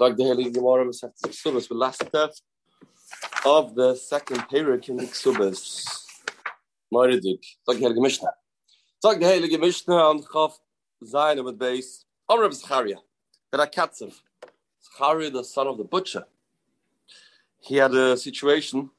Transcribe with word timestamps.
Like 0.00 0.16
the 0.16 0.24
Holy 0.24 0.50
Gemara 0.50 0.86
Subas, 0.86 1.68
the 1.68 1.74
last 1.74 2.06
step 2.06 2.30
of 3.44 3.74
the 3.74 3.96
second 3.96 4.40
parak 4.48 4.88
in 4.88 4.96
the 4.96 5.04
Subas. 5.04 6.04
Moiridik. 6.92 7.44
Like 7.66 7.78
the 7.78 7.86
Heilige 7.86 8.02
Mishnah. 8.02 8.32
Like 9.02 9.18
the 9.18 9.26
Heilige 9.26 9.60
Mishnah 9.60 9.94
on 9.94 10.22
Chav 10.22 10.52
Zayin 11.04 11.44
with 11.44 11.58
base. 11.58 12.04
Amr 12.28 12.50
Zachariah. 12.52 13.00
Ben 13.50 13.60
Akatzev. 13.60 14.14
Zachariah, 14.84 15.30
the 15.30 15.42
son 15.42 15.66
of 15.66 15.78
the 15.78 15.84
butcher. 15.84 16.24
He 17.60 17.76
had 17.76 17.92
a 17.94 18.16
situation 18.16 18.90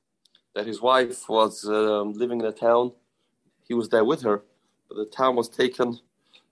that 0.54 0.68
his 0.68 0.82
wife 0.82 1.30
was 1.30 1.64
um, 1.66 2.14
living 2.14 2.42
in 2.42 2.46
a 2.46 2.52
town. 2.52 2.92
He 3.68 3.74
was 3.74 3.88
there 3.90 4.04
with 4.04 4.22
her, 4.24 4.44
but 4.90 4.96
the 4.98 5.06
town 5.06 5.36
was 5.36 5.48
taken 5.48 5.98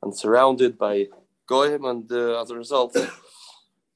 and 0.01 0.15
surrounded 0.15 0.77
by 0.77 1.07
Goyim, 1.47 1.85
and 1.85 2.09
uh, 2.11 2.41
as 2.41 2.49
a 2.51 2.55
result, 2.55 2.95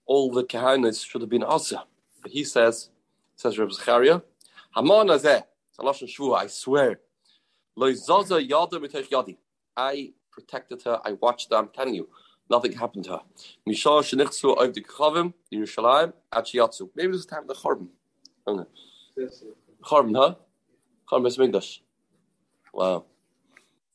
all 0.05 0.31
the 0.31 0.43
kahanas 0.43 1.05
should 1.05 1.21
have 1.21 1.29
been 1.29 1.43
asa. 1.43 1.83
But 2.21 2.31
he 2.31 2.43
says, 2.43 2.89
says 3.35 3.57
Reb 3.57 3.71
Zechariah, 3.71 4.21
Haman 4.75 5.07
azeh, 5.07 5.43
I 5.79 6.47
swear, 6.47 6.99
I 9.77 10.13
protected 10.31 10.83
her, 10.83 11.01
I 11.03 11.13
watched 11.13 11.49
her, 11.51 11.57
I'm 11.57 11.69
telling 11.69 11.95
you, 11.95 12.09
nothing 12.49 12.73
happened 12.73 13.05
to 13.05 13.11
her. 13.11 13.21
Mishal 13.67 14.01
shenichzu 14.01 14.61
of 14.61 14.73
the 14.73 14.81
Kachavim, 14.81 15.33
Yerushalayim, 15.53 16.13
Achiyatsu. 16.33 16.89
Maybe 16.95 17.13
this 17.13 17.25
time 17.25 17.47
the 17.47 17.55
Charbon. 17.55 17.87
Charbon, 19.83 20.15
huh? 20.15 20.35
Charbon 21.09 21.27
is 21.27 21.37
Migdash. 21.37 21.79
Wow. 22.73 23.05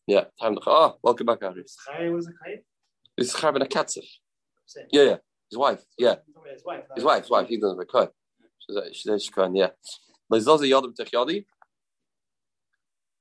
Yeah, 0.07 0.24
time 0.41 0.54
the 0.54 0.60
Ah, 0.66 0.95
welcome 1.02 1.27
back, 1.27 1.43
Aris. 1.43 1.77
Chai 1.87 2.09
was 2.10 2.27
a 2.27 2.30
Chai? 2.30 2.62
Is 3.16 3.34
Charbon 3.34 3.62
a 3.62 3.66
Katzif. 3.66 4.07
Yeah, 4.91 5.02
yeah. 5.02 5.16
His 5.50 5.59
wife, 5.59 5.84
yeah. 5.98 6.16
His 6.52 6.65
wife. 7.04 7.23
His 7.23 7.30
wife. 7.30 7.48
He 7.48 7.59
doesn't 7.59 7.79
have 7.79 7.82
a 7.82 7.87
cut. 7.87 8.12
She 8.93 9.09
says 9.09 9.24
she 9.24 9.30
can, 9.30 9.54
yeah. 9.54 9.70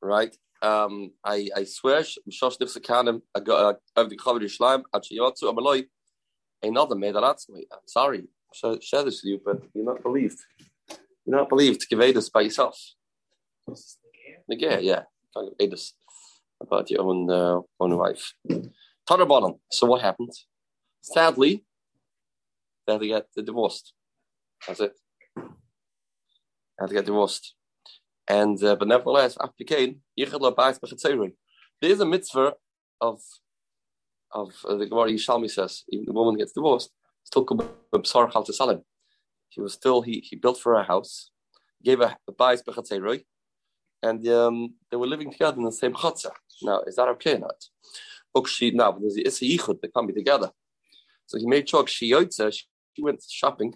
Right. 0.02 0.36
Um, 0.62 1.12
I 1.24 1.50
I 1.56 1.64
swear, 1.66 2.02
Mishosh 2.02 2.58
Nifsakanim, 2.60 3.22
of 3.36 4.10
the 4.10 4.18
Chavir 4.18 4.42
Yishlaim, 4.42 4.84
Achiyotsu, 4.94 5.54
Amaloi, 5.54 5.86
another 6.64 6.96
made 6.96 7.14
me. 7.14 7.66
I'm 7.72 7.80
sorry, 7.86 8.24
share, 8.54 8.82
share 8.82 9.04
this 9.04 9.22
with 9.22 9.30
you, 9.30 9.42
but 9.46 9.62
you're 9.74 9.86
not 9.86 10.02
believed. 10.02 10.40
You're 11.26 11.38
not 11.38 11.50
believed 11.50 11.82
to 11.82 11.88
give 11.88 12.00
this 12.16 12.30
by 12.30 12.42
yourself. 12.42 12.80
Negea, 14.52 14.82
yeah. 14.82 15.04
Can't 15.36 15.58
give 15.60 15.72
this 15.72 15.94
about 16.62 16.90
your 16.90 17.02
own 17.02 17.30
uh, 17.30 17.60
own 17.80 17.98
wife. 17.98 18.34
Tanabanan. 19.08 19.60
So 19.72 19.88
what 19.88 20.02
happened? 20.02 20.32
Sadly, 21.02 21.64
they 22.86 22.94
had 22.94 23.02
to 23.02 23.08
get 23.08 23.46
divorced. 23.46 23.94
That's 24.68 24.80
it. 24.80 24.94
They 25.36 25.44
had 26.80 26.90
to 26.90 26.94
get 26.96 27.06
divorced. 27.06 27.56
And 28.28 28.62
uh, 28.64 28.76
but 28.76 28.88
nevertheless, 28.88 29.38
after 29.40 29.64
Cain, 29.64 30.02
there 30.18 30.28
is 31.82 32.00
a 32.00 32.06
mitzvah 32.06 32.54
of 33.02 33.22
of 34.32 34.54
uh, 34.68 34.76
the 34.76 34.88
Gemara 34.88 35.12
Yerushalmi 35.12 35.50
says, 35.50 35.84
even 35.90 36.06
the 36.06 36.14
woman 36.14 36.38
gets 36.38 36.52
divorced, 36.52 36.92
still 37.24 37.46
to 37.46 38.54
Salim. 38.54 38.82
He 39.50 39.62
was 39.62 39.74
still 39.74 40.02
he 40.02 40.20
he 40.20 40.36
built 40.36 40.60
for 40.60 40.74
her 40.74 40.82
a 40.82 40.84
house, 40.84 41.30
gave 41.84 42.02
a, 42.02 42.18
a 42.28 42.32
bais 42.32 42.64
bechatzeiroi, 42.64 43.24
and 44.02 44.28
um, 44.28 44.74
they 44.90 44.98
were 44.98 45.08
living 45.08 45.32
together 45.32 45.58
in 45.58 45.64
the 45.64 45.72
same 45.72 45.94
chatzah. 45.94 46.32
Now, 46.62 46.82
is 46.82 46.96
that 46.96 47.08
okay 47.10 47.36
or 47.36 47.40
not? 47.40 47.64
Ukshi 48.36 48.74
now, 48.74 48.92
but 48.92 49.02
there's 49.02 49.18
a 49.18 49.46
yichud, 49.46 49.82
they 49.82 49.88
can't 49.88 50.08
be 50.08 50.14
together. 50.14 50.52
So 51.28 51.38
he 51.38 51.46
made 51.46 51.70
sure 51.70 51.88
she 51.88 52.12
yotze, 52.12 52.54
she 52.54 52.66
went 53.04 53.24
shopping. 53.30 53.76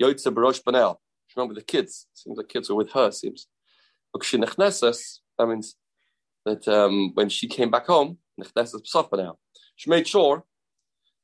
Yotze 0.00 0.26
barosh 0.26 0.62
banel. 0.62 0.96
Remember 1.36 1.54
the 1.54 1.62
kids. 1.62 2.06
Seems 2.14 2.36
like 2.36 2.48
kids 2.48 2.68
were 2.68 2.76
with 2.76 2.92
her. 2.92 3.10
Seems. 3.10 3.46
That 4.14 5.48
means 5.48 5.76
that 6.44 6.68
um, 6.68 7.10
when 7.14 7.28
she 7.28 7.48
came 7.48 7.70
back 7.70 7.86
home, 7.86 8.18
she 9.76 9.90
made 9.90 10.06
sure 10.06 10.44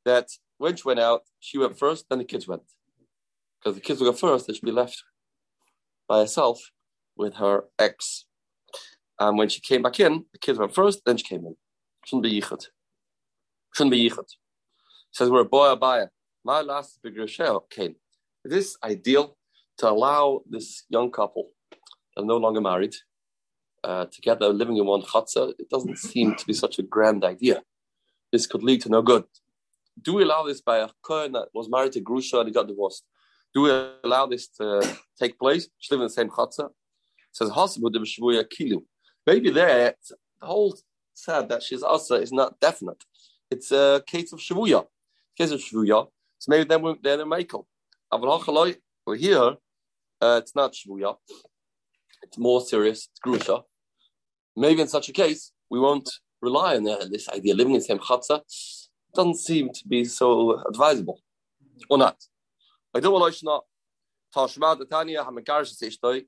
that 0.05 0.29
when 0.59 0.77
she 0.77 0.83
went 0.85 1.01
out, 1.01 1.23
she 1.39 1.59
went 1.59 1.79
first, 1.79 2.07
then 2.09 2.19
the 2.19 2.25
kids 2.25 2.49
went. 2.49 2.63
Because 3.59 3.75
the 3.77 3.81
kids 3.81 4.01
would 4.01 4.07
go 4.07 4.13
first, 4.13 4.47
they 4.47 4.55
should 4.55 4.65
be 4.65 4.73
left 4.73 5.03
by 6.09 6.21
herself 6.21 6.61
with 7.17 7.35
her 7.35 7.65
ex. 7.79 8.27
And 9.19 9.37
when 9.39 9.49
she 9.49 9.61
came 9.61 9.83
back 9.83 10.01
in, 10.01 10.25
the 10.33 10.39
kids 10.39 10.59
went 10.59 10.75
first, 10.75 11.03
then 11.05 11.17
she 11.17 11.25
came 11.25 11.45
in. 11.47 11.57
Shouldn't 12.07 12.25
be 12.25 12.41
yichud. 12.41 12.67
Shouldn't 13.75 13.93
be 13.93 14.09
yichud. 14.09 14.27
Says 15.13 15.31
we're 15.31 15.43
a 15.43 15.45
boy 15.45 15.75
abaya. 15.75 16.09
My 16.45 16.63
last 16.63 17.01
big 17.03 17.19
Rochelle 17.19 17.61
came. 17.61 17.97
Is 18.45 18.53
this 18.53 18.77
ideal 18.83 19.37
to 19.79 19.91
allow 19.91 20.41
this 20.49 20.85
young 20.89 21.11
couple 21.11 21.51
that 22.17 22.23
are 22.23 22.25
no 22.25 22.39
longer 22.39 22.63
married 22.63 22.95
uh, 23.85 24.07
together 24.07 24.49
living 24.49 24.79
in 24.79 24.87
one 24.87 25.03
chatzah? 25.03 25.53
It 25.59 25.69
doesn't 25.69 25.99
seem 25.99 26.35
to 26.37 26.47
be 26.47 26.55
such 26.55 26.79
a 26.79 26.83
grand 26.83 27.25
idea. 27.25 27.63
This 28.33 28.47
could 28.47 28.63
lead 28.63 28.81
to 28.83 28.89
no 28.89 29.03
good. 29.03 29.25
Do 30.01 30.15
we 30.15 30.23
allow 30.23 30.45
this 30.45 30.63
by 30.63 30.79
a 30.79 30.89
kohen 31.03 31.33
that 31.33 31.49
was 31.53 31.69
married 31.69 31.93
to 31.93 32.01
Grusha 32.01 32.39
and 32.39 32.49
he 32.49 32.55
got 32.55 32.69
divorced? 32.69 33.05
Do 33.53 33.63
we 33.63 33.71
allow 34.05 34.27
this 34.27 34.49
to 34.59 34.97
take 35.19 35.39
place? 35.39 35.69
She 35.79 35.95
live 35.95 36.01
in 36.01 36.07
the 36.07 36.11
same 36.11 36.31
chatzah. 36.31 36.71
It 36.71 36.73
says 37.33 37.51
kilu. 37.51 38.83
Maybe 39.27 39.51
there 39.51 39.95
the 40.41 40.47
whole 40.47 40.75
said 41.13 41.51
that 41.51 41.63
she's 41.63 41.83
also 41.83 42.15
is 42.15 42.33
not 42.33 42.59
definite. 42.61 43.05
It's 43.51 43.71
a 43.73 44.03
case 44.07 44.33
of 44.33 44.39
shavuya. 44.39 44.87
Case 45.37 45.51
of 45.51 45.61
shavuya. 45.61 46.09
So 46.41 46.49
maybe 46.49 46.65
then 46.65 46.81
we're 46.81 46.97
then 47.03 47.29
Michael. 47.29 47.69
We're 48.11 49.17
here. 49.17 49.57
Uh, 50.23 50.41
it's 50.43 50.57
not 50.57 50.73
shvuya. 50.73 51.17
It's 52.23 52.39
more 52.39 52.63
serious. 52.63 53.09
It's 53.11 53.21
grusha. 53.21 53.63
Maybe 54.57 54.81
in 54.81 54.89
such 54.89 55.11
a 55.11 55.13
case, 55.13 55.53
we 55.71 55.79
won't 55.79 56.11
rely 56.41 56.77
on 56.77 56.89
uh, 56.89 57.05
this 57.11 57.29
idea. 57.29 57.55
Living 57.55 57.75
in 57.75 57.81
the 57.81 57.85
same 57.85 57.99
chatzah 57.99 58.41
doesn't 59.15 59.37
seem 59.37 59.69
to 59.69 59.87
be 59.87 60.05
so 60.05 60.59
advisable, 60.67 61.21
or 61.91 61.99
not. 61.99 62.17
I 62.95 63.01
don't 63.01 63.13
want 63.13 63.35
to. 63.35 63.61
Tashma. 64.35 66.25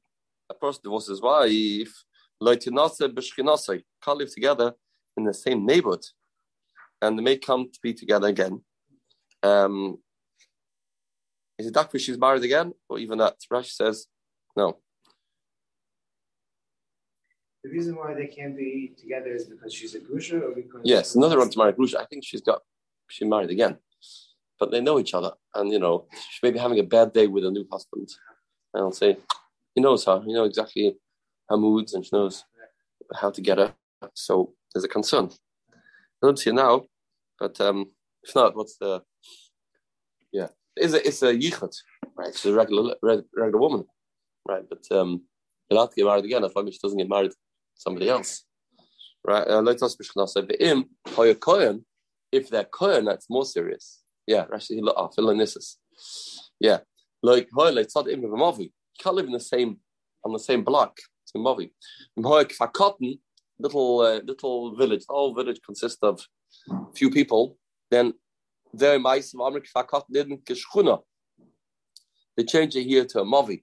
A 0.50 0.54
person 0.54 0.80
divorces 0.84 1.08
his 1.08 1.22
wife. 1.22 2.04
Loitinase 2.42 3.08
b'shchinase 3.14 3.82
can't 4.04 4.18
live 4.18 4.32
together 4.34 4.74
in 5.16 5.24
the 5.24 5.32
same 5.32 5.64
neighborhood, 5.64 6.04
and 7.00 7.18
they 7.18 7.22
may 7.22 7.38
come 7.38 7.70
to 7.72 7.80
be 7.82 7.94
together 7.94 8.28
again. 8.28 8.62
Um, 9.42 9.98
is 11.58 11.66
it 11.66 11.74
Dakfi 11.74 12.00
she's 12.00 12.18
married 12.18 12.44
again, 12.44 12.72
or 12.88 12.98
even 12.98 13.18
that? 13.18 13.36
Rashi 13.52 13.70
says 13.70 14.06
no. 14.56 14.78
The 17.64 17.70
reason 17.70 17.94
why 17.94 18.14
they 18.14 18.26
can't 18.26 18.56
be 18.56 18.92
together 18.98 19.32
is 19.34 19.44
because 19.44 19.72
she's 19.72 19.94
a 19.94 20.00
grusha, 20.00 20.40
or 20.40 20.54
because 20.54 20.80
yes, 20.84 21.14
another 21.14 21.38
one 21.38 21.50
to 21.50 21.58
marry 21.58 21.72
grusha. 21.72 21.98
I 22.00 22.06
think 22.06 22.24
she's 22.24 22.40
got 22.40 22.60
she 23.08 23.24
married 23.24 23.50
again, 23.50 23.76
but 24.58 24.70
they 24.70 24.80
know 24.80 24.98
each 24.98 25.14
other, 25.14 25.32
and 25.54 25.72
you 25.72 25.78
know 25.78 26.06
she 26.30 26.40
may 26.42 26.50
be 26.50 26.58
having 26.58 26.78
a 26.78 26.84
bad 26.84 27.12
day 27.12 27.26
with 27.26 27.44
a 27.44 27.50
new 27.50 27.66
husband. 27.70 28.08
And 28.74 28.84
I'll 28.84 28.92
say, 28.92 29.18
he 29.74 29.80
knows 29.80 30.04
her, 30.06 30.22
he 30.24 30.32
knows 30.32 30.48
exactly 30.48 30.96
her 31.48 31.56
moods, 31.56 31.94
and 31.94 32.04
she 32.04 32.10
knows 32.12 32.44
how 33.14 33.30
to 33.30 33.40
get 33.40 33.58
her. 33.58 33.74
So 34.14 34.54
there's 34.72 34.84
a 34.84 34.88
concern. 34.88 35.30
I 35.72 36.26
don't 36.26 36.38
see 36.38 36.50
it 36.50 36.54
now, 36.54 36.86
but 37.38 37.60
um, 37.60 37.90
if 38.22 38.34
not, 38.34 38.56
what's 38.56 38.76
the 38.76 39.02
yeah? 40.32 40.48
It's 40.76 40.94
a 40.94 41.06
it's 41.06 41.22
a 41.22 41.34
yichud, 41.34 41.74
right? 42.16 42.34
She's 42.34 42.52
a 42.52 42.54
regular 42.54 42.94
regular 43.02 43.58
woman, 43.58 43.84
right? 44.48 44.64
But 44.68 44.84
um, 44.96 45.22
you'll 45.68 45.80
have 45.80 45.90
to 45.90 45.96
get 45.96 46.06
married 46.06 46.24
again 46.24 46.44
as 46.44 46.54
long 46.54 46.68
as 46.68 46.74
she 46.74 46.80
doesn't 46.82 46.98
get 46.98 47.08
married 47.08 47.32
to 47.32 47.36
somebody 47.74 48.08
else, 48.08 48.44
right? 49.26 49.46
If 52.32 52.48
they're 52.48 52.64
kohen, 52.64 53.04
that's 53.04 53.28
more 53.28 53.44
serious. 53.44 54.02
Yeah, 54.26 54.46
Rashi 54.46 54.80
ah, 54.96 55.08
philonisis. 55.08 55.76
Yeah, 56.60 56.78
like 57.22 57.48
You 57.52 58.70
can't 59.00 59.16
live 59.16 59.26
in 59.26 59.32
the 59.32 59.40
same 59.40 59.78
on 60.24 60.32
the 60.32 60.38
same 60.38 60.64
block. 60.64 60.98
It's 61.24 61.32
a 61.34 61.38
movi. 61.38 61.72
Little 63.58 64.00
uh, 64.00 64.20
little 64.24 64.76
village. 64.76 65.04
The 65.06 65.12
whole 65.12 65.34
village 65.34 65.60
consists 65.64 66.02
of 66.02 66.20
few 66.94 67.10
people. 67.10 67.58
Then 67.92 68.14
they 68.74 68.88
change 72.44 72.74
it 72.74 72.84
here 72.84 73.04
to 73.04 73.20
a 73.20 73.24
movi. 73.24 73.62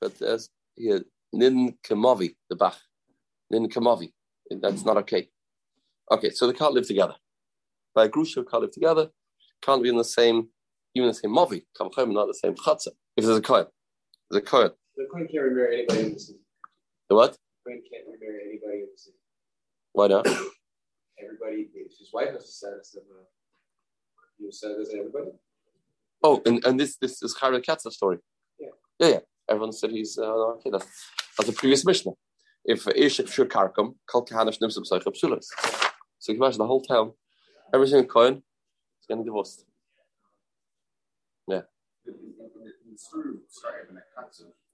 But 0.00 0.18
there's 0.18 0.50
here, 0.74 1.04
Nin 1.32 1.74
Kamovi, 1.86 2.34
the 2.50 2.56
Bach. 2.56 2.76
Nin 3.50 3.68
Kamovi. 3.68 4.12
That's 4.50 4.84
not 4.84 4.96
okay. 4.96 5.28
Okay, 6.10 6.30
so 6.30 6.48
they 6.48 6.52
can't 6.52 6.74
live 6.74 6.88
together. 6.88 7.14
By 7.94 8.06
a 8.06 8.08
Grusha 8.08 8.44
can't 8.50 8.62
live 8.62 8.72
together, 8.72 9.10
can't 9.62 9.84
be 9.84 9.88
in 9.88 9.96
the 9.96 10.04
same, 10.04 10.48
even 10.96 11.08
the 11.08 11.14
same 11.14 11.30
Movi, 11.30 11.64
Kamchayim, 11.78 12.12
not 12.12 12.26
the 12.26 12.34
same 12.34 12.54
Chatzah. 12.56 12.88
If 13.16 13.24
there's 13.24 13.38
a 13.38 13.42
Kohen. 13.42 13.66
There's 14.30 14.42
a 14.42 14.44
Kohen. 14.44 14.72
The 14.96 15.06
Kohen 15.12 15.28
can't 15.28 15.44
remarry 15.44 15.78
anybody 15.78 16.06
in 16.06 16.14
the 16.14 16.18
city. 16.18 16.40
The 17.08 17.14
what? 17.14 17.32
The 17.32 17.38
Kohen 17.70 17.82
can't 17.88 18.04
remarry 18.06 18.40
anybody 18.48 18.78
in 18.80 18.88
the 18.92 18.98
city. 18.98 19.16
Why 19.92 20.08
not? 20.08 20.26
Everybody, 21.22 21.68
his 21.74 22.10
wife 22.12 22.30
has 22.30 22.46
the 22.46 22.52
status 22.52 22.96
of 22.96 23.02
a 23.02 23.24
you 24.38 24.52
said 24.52 24.72
this 24.78 24.94
everybody? 24.94 25.30
Oh, 26.22 26.40
and, 26.46 26.64
and 26.64 26.78
this 26.78 26.96
this 26.96 27.22
is 27.22 27.36
Chara 27.38 27.60
Katz's 27.60 27.96
story. 27.96 28.18
Yeah. 28.60 28.68
yeah, 29.00 29.08
yeah. 29.08 29.18
Everyone 29.48 29.72
said 29.72 29.90
he's 29.90 30.18
uh, 30.18 30.24
okay. 30.56 30.70
That's, 30.70 30.86
that's 31.36 31.50
a 31.50 31.52
previous 31.52 31.84
Mishnah. 31.84 32.12
If 32.64 32.86
Ish 32.86 33.16
Shur 33.26 33.46
Karkum, 33.46 33.94
Kal 34.10 34.24
Kahanish 34.24 34.58
Nimsum 34.60 34.84
Psychab 34.88 35.16
Sulas. 35.16 35.46
So 36.18 36.32
you 36.32 36.38
can 36.38 36.44
imagine 36.44 36.58
the 36.58 36.66
whole 36.66 36.82
town, 36.82 37.12
every 37.72 37.88
single 37.88 38.06
coin 38.06 38.34
is 38.34 39.06
getting 39.08 39.24
divorced. 39.24 39.64
Yeah. 41.48 41.62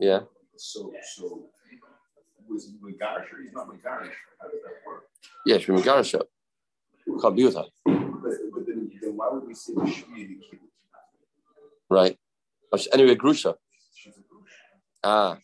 Yeah. 0.01 0.21
So, 0.57 0.93
so 1.15 1.47
was 2.49 2.69
or 2.69 3.43
he's 3.43 3.53
not 3.53 3.69
Megarish? 3.69 4.13
How 4.41 4.49
does 4.49 4.61
that 4.63 4.87
work? 4.87 5.05
Yeah, 5.47 5.59
she's 5.59 5.69
Megarish. 5.69 6.21
Can't 7.21 7.37
be 7.37 7.45
with. 7.45 7.55
But, 7.55 7.71
but 7.85 8.67
then, 8.67 8.91
then 9.01 9.17
why 9.17 9.29
would 9.31 9.47
we 9.47 9.55
say 9.55 9.75
the 9.75 9.81
Shmi? 9.83 10.39
Right. 11.91 12.19
Oh, 12.73 12.79
Anyway, 12.93 13.15
Grusha. 13.15 13.55
Ah. 15.03 15.39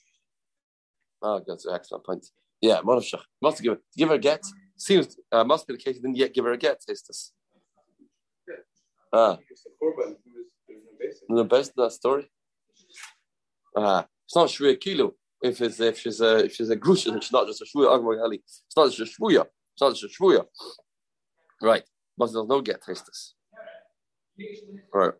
Oh, 1.22 1.42
that's 1.46 1.66
an 1.66 1.74
excellent 1.74 2.04
point. 2.04 2.26
Yeah, 2.60 2.80
Monashach. 2.80 3.22
Must 3.42 3.62
give, 3.62 3.74
her, 3.74 3.78
give 3.96 4.08
her 4.08 4.14
a 4.14 4.18
get. 4.18 4.42
Seems, 4.76 5.16
uh, 5.30 5.44
must 5.44 5.66
be 5.66 5.74
the 5.74 5.78
case 5.78 5.96
he 5.96 6.00
didn't 6.00 6.16
yet 6.16 6.32
give 6.32 6.44
her 6.44 6.52
a 6.52 6.56
get, 6.56 6.80
taste 6.80 7.06
this. 7.06 7.32
Ah, 9.12 9.36
the 9.36 9.70
korban. 9.82 10.16
He 10.24 10.30
was, 10.30 10.46
there 10.66 10.76
was 10.76 10.84
no 10.86 10.98
basis. 10.98 11.22
the 11.28 11.44
best 11.44 11.70
of 11.70 11.84
that 11.84 11.92
story. 11.92 12.30
Ah, 13.76 14.06
it's 14.24 14.36
not 14.36 14.48
Shvuya 14.48 14.80
Kilo. 14.80 15.14
If 15.42 15.60
it's 15.62 15.80
if 15.80 15.98
she's 15.98 16.20
a 16.20 16.44
if 16.44 16.54
she's 16.54 16.68
a 16.70 16.76
grusha, 16.76 17.16
it's 17.16 17.32
not 17.32 17.46
just 17.46 17.62
a 17.62 17.64
shvuya 17.64 18.34
It's 18.34 18.76
not 18.76 18.90
just 18.92 19.00
a 19.00 19.04
shvuya. 19.22 19.46
It's 19.72 19.80
not 19.80 19.94
just 19.94 20.04
a 20.04 20.22
shvuya. 20.22 20.44
Right. 21.62 21.82
But 22.16 22.32
there's 22.32 22.46
no 22.46 22.60
get 22.60 22.82
taste. 22.82 23.34
Right. 24.92 25.14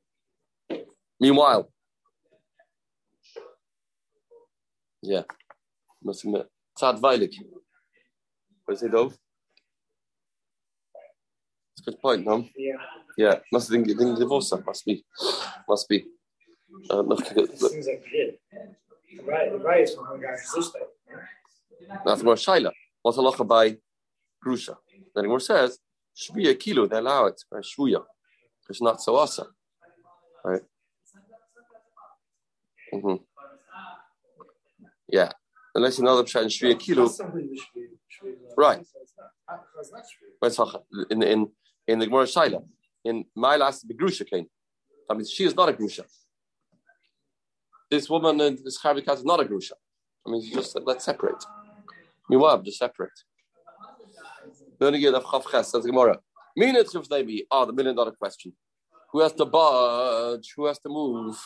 Meanwhile, 1.18 1.70
yeah, 5.02 5.22
must 6.02 6.24
admit, 6.24 6.46
Tzad 6.78 7.00
Veilig. 7.00 7.32
What 8.64 8.74
is 8.74 8.82
it, 8.82 8.92
Dov? 8.92 9.12
It's 11.76 11.86
a 11.86 11.90
good 11.90 12.00
point, 12.00 12.24
no? 12.26 12.46
Yeah. 12.56 12.76
Yeah, 13.18 13.34
must 13.52 13.70
think 13.70 13.86
think 13.86 14.18
divorce 14.18 14.52
must 14.64 14.84
be, 14.86 15.04
must 15.68 15.88
be. 15.88 16.06
Uh, 16.88 17.02
noch- 17.02 17.20
It 17.36 18.40
seems 19.10 19.26
like 19.26 19.42
he 19.44 19.50
did. 19.50 19.62
Right, 19.62 19.62
right 19.62 19.82
is 19.82 19.94
from 19.94 20.06
Hagar 20.06 20.36
Zishta. 20.36 20.80
That's 22.04 22.22
more 22.22 22.34
Shaila. 22.34 22.72
What's 23.02 23.18
a 23.18 23.20
locha 23.20 23.46
by 23.46 23.76
Grusha? 24.44 24.76
Then 25.14 25.30
it 25.30 25.42
says, 25.42 25.78
Shviya 26.16 26.58
kilo, 26.58 26.86
they 26.86 26.98
allow 26.98 27.26
it 27.26 27.42
by 27.50 27.58
Shvuya. 27.58 28.02
It's 28.68 28.82
not 28.82 29.00
so 29.02 29.16
awesome. 29.16 29.48
Right? 30.44 30.62
hmm 32.92 33.16
Yeah. 35.08 35.32
Unless 35.74 35.98
you 35.98 36.04
know 36.04 36.16
the 36.16 36.24
Pshat 36.24 36.42
in 36.42 36.48
Shviya 36.48 36.78
kilo, 36.78 37.08
Right. 38.56 38.84
In 41.10 41.22
in 41.22 41.48
in 41.86 41.98
the 41.98 42.06
Gemara 42.06 42.24
Shaila. 42.24 42.62
In 43.04 43.24
my 43.34 43.56
last 43.56 43.86
the 43.88 43.94
Grusha 43.94 44.28
came. 44.28 44.46
That 45.08 45.16
means 45.16 45.30
she 45.30 45.44
is 45.44 45.54
not 45.54 45.68
a 45.68 45.72
Grusha. 45.72 46.04
This 47.90 48.08
woman 48.08 48.40
in 48.40 48.58
this 48.64 48.78
Charvikat 48.80 49.14
is 49.14 49.24
not 49.24 49.40
a 49.40 49.44
Grusha. 49.44 49.72
I 50.26 50.30
mean, 50.30 50.42
just 50.52 50.78
let's 50.84 51.04
separate. 51.04 51.42
You 52.28 52.38
Meanwhile, 52.38 52.62
just 52.62 52.78
separate. 52.78 53.18
Then 54.78 54.94
again, 54.94 55.14
of 55.14 55.24
Chav 55.24 55.50
Ches 55.50 55.72
says 55.72 55.84
Gemara. 55.84 56.18
Minute 56.56 56.94
of 56.94 57.08
maybe 57.10 57.46
ah 57.50 57.64
the 57.64 57.72
million 57.72 57.96
dollar 57.96 58.12
question. 58.12 58.52
Who 59.12 59.20
has 59.20 59.32
to 59.32 59.44
budge? 59.44 60.52
Who 60.56 60.66
has 60.66 60.78
to 60.80 60.88
move? 60.88 61.36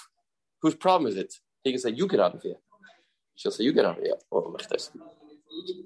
Whose 0.61 0.75
problem 0.75 1.11
is 1.11 1.17
it? 1.17 1.32
He 1.62 1.73
can 1.73 1.81
say, 1.81 1.91
"You 1.91 2.06
get 2.06 2.20
out 2.20 2.35
of 2.35 2.43
here." 2.43 2.56
She'll 3.35 3.52
say, 3.52 3.64
"You 3.64 3.73
get 3.73 3.87
out 3.87 3.99
of 3.99 4.05
here." 4.05 4.14
Oh. 4.31 4.56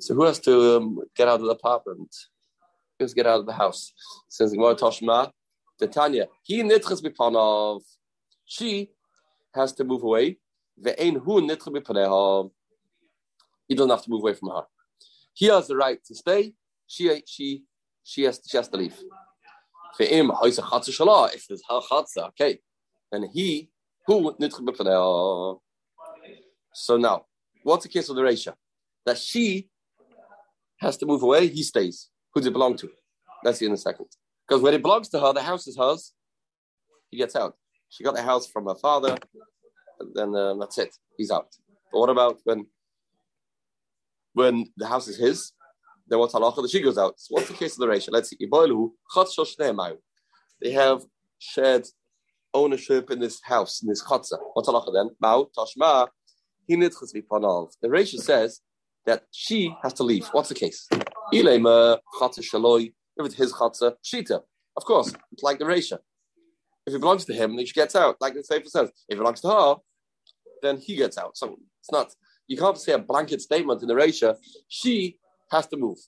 So 0.01 0.15
who 0.15 0.25
has 0.25 0.41
to 0.41 0.77
um, 0.77 1.01
get 1.17 1.29
out 1.29 1.41
of 1.41 1.47
the 1.47 1.53
apartment? 1.53 2.15
Who 2.99 3.05
has 3.05 3.13
to 3.13 3.17
get 3.17 3.27
out 3.27 3.41
of 3.41 3.47
the 3.47 3.53
house? 3.53 3.93
Says 4.29 4.53
Gemara 4.53 4.75
Toshma, 4.75 5.31
Tanya. 5.87 6.27
He 6.43 6.63
nitches 6.63 7.03
b'panav. 7.03 7.83
She 8.45 8.91
has 9.55 9.73
to 9.75 9.85
move 9.85 10.03
away. 10.03 10.39
He 10.85 11.11
doesn't 13.75 13.91
have 13.91 14.03
to 14.03 14.11
move 14.11 14.23
away 14.23 14.35
from 14.35 14.51
her. 14.51 14.63
He 15.35 15.47
has 15.47 15.69
the 15.69 15.77
right 15.77 16.03
to 16.05 16.15
stay. 16.15 16.55
She 16.87 17.23
she 17.27 17.65
she 18.03 18.23
has 18.23 18.41
she 18.47 18.57
has 18.57 18.69
to 18.69 18.77
leave. 18.77 18.97
If 19.99 19.99
there's 19.99 20.59
ha 20.59 21.81
chatzah, 21.81 22.29
okay, 22.29 22.61
then 23.13 23.29
he 23.33 23.71
who. 24.07 24.35
So 26.73 26.97
now, 26.97 27.27
what's 27.63 27.83
the 27.85 27.89
case 27.89 28.09
of 28.09 28.17
the 28.17 28.23
Reisha? 28.23 28.55
That 29.05 29.19
she 29.19 29.69
has 30.79 30.97
to 30.99 31.07
move 31.07 31.23
away, 31.23 31.49
he 31.49 31.63
stays. 31.63 32.09
Who 32.33 32.41
does 32.41 32.47
it 32.47 32.53
belong 32.53 32.77
to? 32.77 32.91
Let's 33.45 33.59
see 33.59 33.67
in 33.67 33.73
a 33.73 33.77
second. 33.77 34.07
Because 34.47 34.63
when 34.63 34.75
it 34.75 34.83
belongs 34.83 35.09
to 35.11 35.21
her, 35.21 35.33
the 35.33 35.43
house 35.43 35.67
is 35.67 35.77
hers. 35.77 36.13
He 37.11 37.17
gets 37.17 37.35
out. 37.37 37.57
She 37.89 38.05
got 38.05 38.15
the 38.15 38.23
house 38.23 38.47
from 38.47 38.67
her 38.67 38.75
father, 38.75 39.17
then 40.15 40.35
um, 40.35 40.59
that's 40.59 40.79
it. 40.79 40.95
He's 41.17 41.31
out. 41.31 41.49
But 41.93 41.99
what 42.01 42.11
about 42.11 42.39
when 42.45 42.67
when 44.35 44.67
the 44.77 44.87
house 44.87 45.09
is 45.09 45.17
his? 45.17 45.53
Then 46.07 46.19
what's 46.19 46.35
halacha? 46.35 46.63
The 46.63 46.69
she 46.69 46.81
goes 46.81 46.99
out. 46.99 47.15
So 47.19 47.35
what's 47.35 47.49
the 47.49 47.55
case 47.55 47.75
of 47.75 47.81
the 47.81 47.87
Reisha? 47.87 48.09
Let's 48.11 48.31
see. 48.31 49.99
They 50.61 50.73
have 50.73 51.03
shared 51.39 51.87
ownership 52.55 53.11
in 53.11 53.21
this 53.21 53.41
house, 53.43 53.83
in 53.83 53.89
this 53.89 54.03
chatzah. 54.03 54.39
What's 54.55 54.69
halacha 54.69 54.93
then? 54.93 55.11
Mao, 55.21 55.49
tashma, 55.57 56.09
he 56.67 56.77
nitchas. 56.77 57.13
The 57.13 57.89
Reisha 57.89 58.19
says 58.19 58.61
that 59.07 59.25
she 59.31 59.75
has 59.83 59.93
to 59.95 60.03
leave. 60.03 60.27
What's 60.29 60.49
the 60.49 60.55
case? 60.55 60.89
Ilema 61.33 61.99
chatzah 62.21 62.41
shaloi. 62.41 62.93
If 63.17 63.27
it's 63.27 63.35
his 63.35 63.53
chatzah, 63.53 63.95
shita. 64.05 64.41
Of 64.77 64.85
course, 64.85 65.13
it's 65.33 65.43
like 65.43 65.59
the 65.59 65.65
Reisha. 65.65 65.99
If 66.87 66.95
it 66.95 67.01
belongs 67.01 67.27
to 67.27 67.35
him, 67.35 67.57
then 67.57 67.67
she 67.67 67.75
gets 67.75 67.95
out. 67.95 68.17
Like 68.21 68.35
the 68.35 68.41
Seifa 68.41 68.69
says, 68.69 68.89
if 69.09 69.15
it 69.15 69.19
belongs 69.19 69.43
to 69.43 69.49
her, 69.49 69.77
then 70.63 70.79
he 70.79 70.97
gets 70.97 71.19
out. 71.19 71.37
So 71.37 71.59
it's 71.81 71.93
not. 71.93 72.15
You 72.47 72.57
can't 72.57 72.79
say 72.79 72.93
a 72.93 72.99
blanket 72.99 73.41
statement 73.43 73.83
in 73.83 73.89
Reisha. 73.89 74.37
She 74.69 75.19
has 75.51 75.67
to 75.69 75.77
move. 75.77 75.99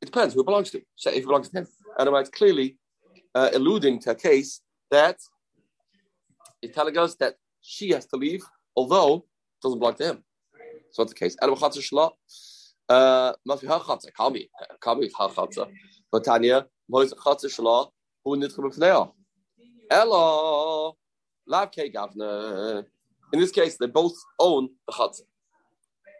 It 0.00 0.06
depends 0.06 0.34
who 0.34 0.40
it 0.40 0.46
belongs 0.46 0.70
to. 0.70 0.78
If 0.78 1.06
it 1.06 1.24
belongs 1.24 1.48
to 1.50 1.58
him, 1.58 1.66
and 1.98 2.16
it's 2.16 2.30
clearly 2.30 2.76
uh, 3.34 3.50
alluding 3.54 4.00
to 4.00 4.10
a 4.10 4.14
case 4.14 4.60
that 4.90 5.16
it's 6.62 6.74
telling 6.74 6.96
us 6.98 7.14
that 7.16 7.34
she 7.60 7.90
has 7.90 8.06
to 8.06 8.16
leave, 8.16 8.42
although 8.76 9.16
it 9.16 9.62
doesn't 9.62 9.78
belong 9.78 9.94
to 9.94 10.04
him. 10.04 10.24
So 10.92 11.02
what's 11.02 11.12
the 11.12 11.18
case? 11.18 11.36
Adam 11.42 11.54
chatzah 11.54 11.78
shla, 11.78 12.10
uh, 12.88 13.32
must 13.44 13.62
be 13.62 13.68
her 13.68 13.78
chatzah. 13.78 14.32
Be. 14.32 14.50
Can't 14.82 15.02
her 15.02 15.28
chatzah. 15.28 15.68
But 16.10 16.24
Tanya, 16.24 16.66
moiz 16.90 17.12
chatzah 17.14 17.46
shla, 17.46 17.88
who 18.24 18.36
nitchem 18.36 18.64
b'fnei 18.64 19.10
Ella, 19.90 20.92
lav 21.46 21.70
ke 21.70 21.92
gavna. 21.94 22.84
In 23.32 23.40
this 23.40 23.50
case, 23.50 23.76
they 23.76 23.86
both 23.86 24.16
own 24.38 24.70
the 24.86 24.92
chatzah. 24.92 25.22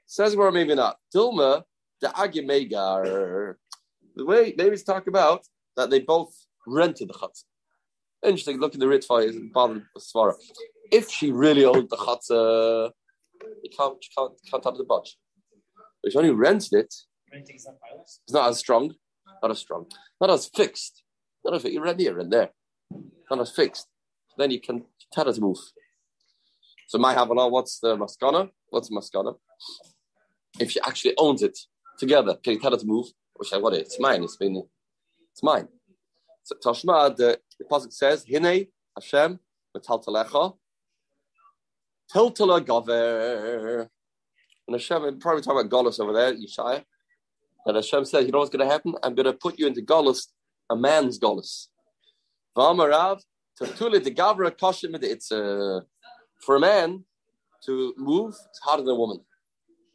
Says 0.07 0.37
where 0.37 0.51
maybe 0.51 0.75
not. 0.75 0.97
Dilma, 1.15 1.63
the 2.01 2.09
agimegar. 2.09 3.55
The 4.17 4.25
way 4.25 4.55
maybe 4.57 4.75
it's 4.75 4.83
talk 4.83 5.07
about 5.07 5.47
that 5.77 5.91
they 5.91 6.01
both 6.01 6.35
rented 6.67 7.09
the 7.09 7.15
chatzah. 7.15 7.45
Interesting. 8.25 8.59
Look 8.59 8.75
at 8.75 8.81
the 8.81 8.87
Ritva 8.87 9.29
and 9.29 9.53
bother 9.53 9.83
Svara. 9.99 10.35
If 10.91 11.11
she 11.11 11.31
really 11.31 11.65
owned 11.65 11.89
the 11.91 11.97
chatzah, 11.97 12.91
you 13.63 13.71
can't, 13.77 13.97
you 14.03 14.11
can't, 14.17 14.33
can't 14.51 14.65
have 14.65 14.77
the 14.77 14.85
budge. 14.85 15.17
But 16.03 16.09
if 16.09 16.13
she 16.13 16.19
only 16.19 16.31
rented 16.31 16.73
it, 16.73 16.95
it's 17.33 18.33
not 18.33 18.49
as 18.49 18.59
strong, 18.59 18.95
not 19.43 19.51
as 19.51 19.59
strong, 19.59 19.87
not 20.21 20.31
as 20.31 20.47
fixed. 20.47 21.03
Not 21.45 21.55
as 21.55 21.65
you 21.65 21.81
rent 21.81 22.01
here 22.01 22.19
and 22.19 22.33
there, 22.33 22.51
not 23.31 23.41
as 23.41 23.53
fixed. 23.53 23.87
Then 24.37 24.51
you 24.51 24.61
can 24.61 24.85
tell 25.13 25.27
her 25.27 25.33
to 25.33 25.41
move. 25.41 25.59
So 26.89 26.97
my 26.97 27.13
Havana, 27.13 27.49
what's 27.49 27.81
the 27.81 27.99
maskana? 27.99 28.49
What's 28.71 28.89
the 28.89 28.97
maskana? 28.97 29.37
If 30.59 30.71
she 30.71 30.81
actually 30.81 31.13
owns 31.19 31.43
it 31.43 31.59
together, 31.99 32.37
can 32.43 32.55
you 32.55 32.61
tell 32.61 32.71
her 32.71 32.79
to 32.79 32.87
move? 32.87 33.09
Which 33.35 33.53
I 33.53 33.59
what 33.59 33.75
it? 33.75 33.81
It's 33.83 34.01
mine. 34.01 34.25
It's 34.25 34.37
been, 34.37 34.63
it's 35.31 35.43
mine. 35.43 35.69
So 36.45 36.57
Tashma, 36.65 37.15
the, 37.15 37.39
the 37.59 37.67
pasuk 37.67 37.93
says, 37.93 38.25
"Hine 38.27 38.69
Hashem 38.97 39.39
v'taltalecha 39.77 40.57
tiltala 42.11 42.65
gaver." 42.65 43.89
And 44.67 44.75
Hashem, 44.75 45.05
I'm 45.05 45.19
probably 45.19 45.43
talking 45.43 45.61
about 45.61 45.71
Golos 45.71 46.01
over 46.01 46.15
there, 46.15 46.33
Yeshaya. 46.33 46.85
And 47.67 47.77
Hashem 47.77 48.07
says, 48.07 48.25
"You 48.25 48.33
know 48.33 48.39
what's 48.39 48.51
going 48.51 48.67
to 48.67 48.73
happen? 48.73 48.95
I'm 49.03 49.15
going 49.15 49.27
to 49.27 49.35
put 49.35 49.59
you 49.59 49.67
into 49.67 49.83
Golos, 49.83 50.29
a 50.71 50.75
man's 50.75 51.19
Golos." 51.19 51.67
V'amarav 52.57 53.21
tatuli 53.61 54.03
de 54.03 54.11
gavra 54.11 54.51
kashim 54.51 54.99
It's 55.03 55.31
uh, 55.31 55.81
for 56.41 56.57
a 56.57 56.61
man 56.61 57.05
to 57.65 57.95
move. 57.97 58.35
It's 58.51 58.61
harder 58.61 58.83
than 58.83 58.95
a 58.95 58.99
woman. 58.99 59.21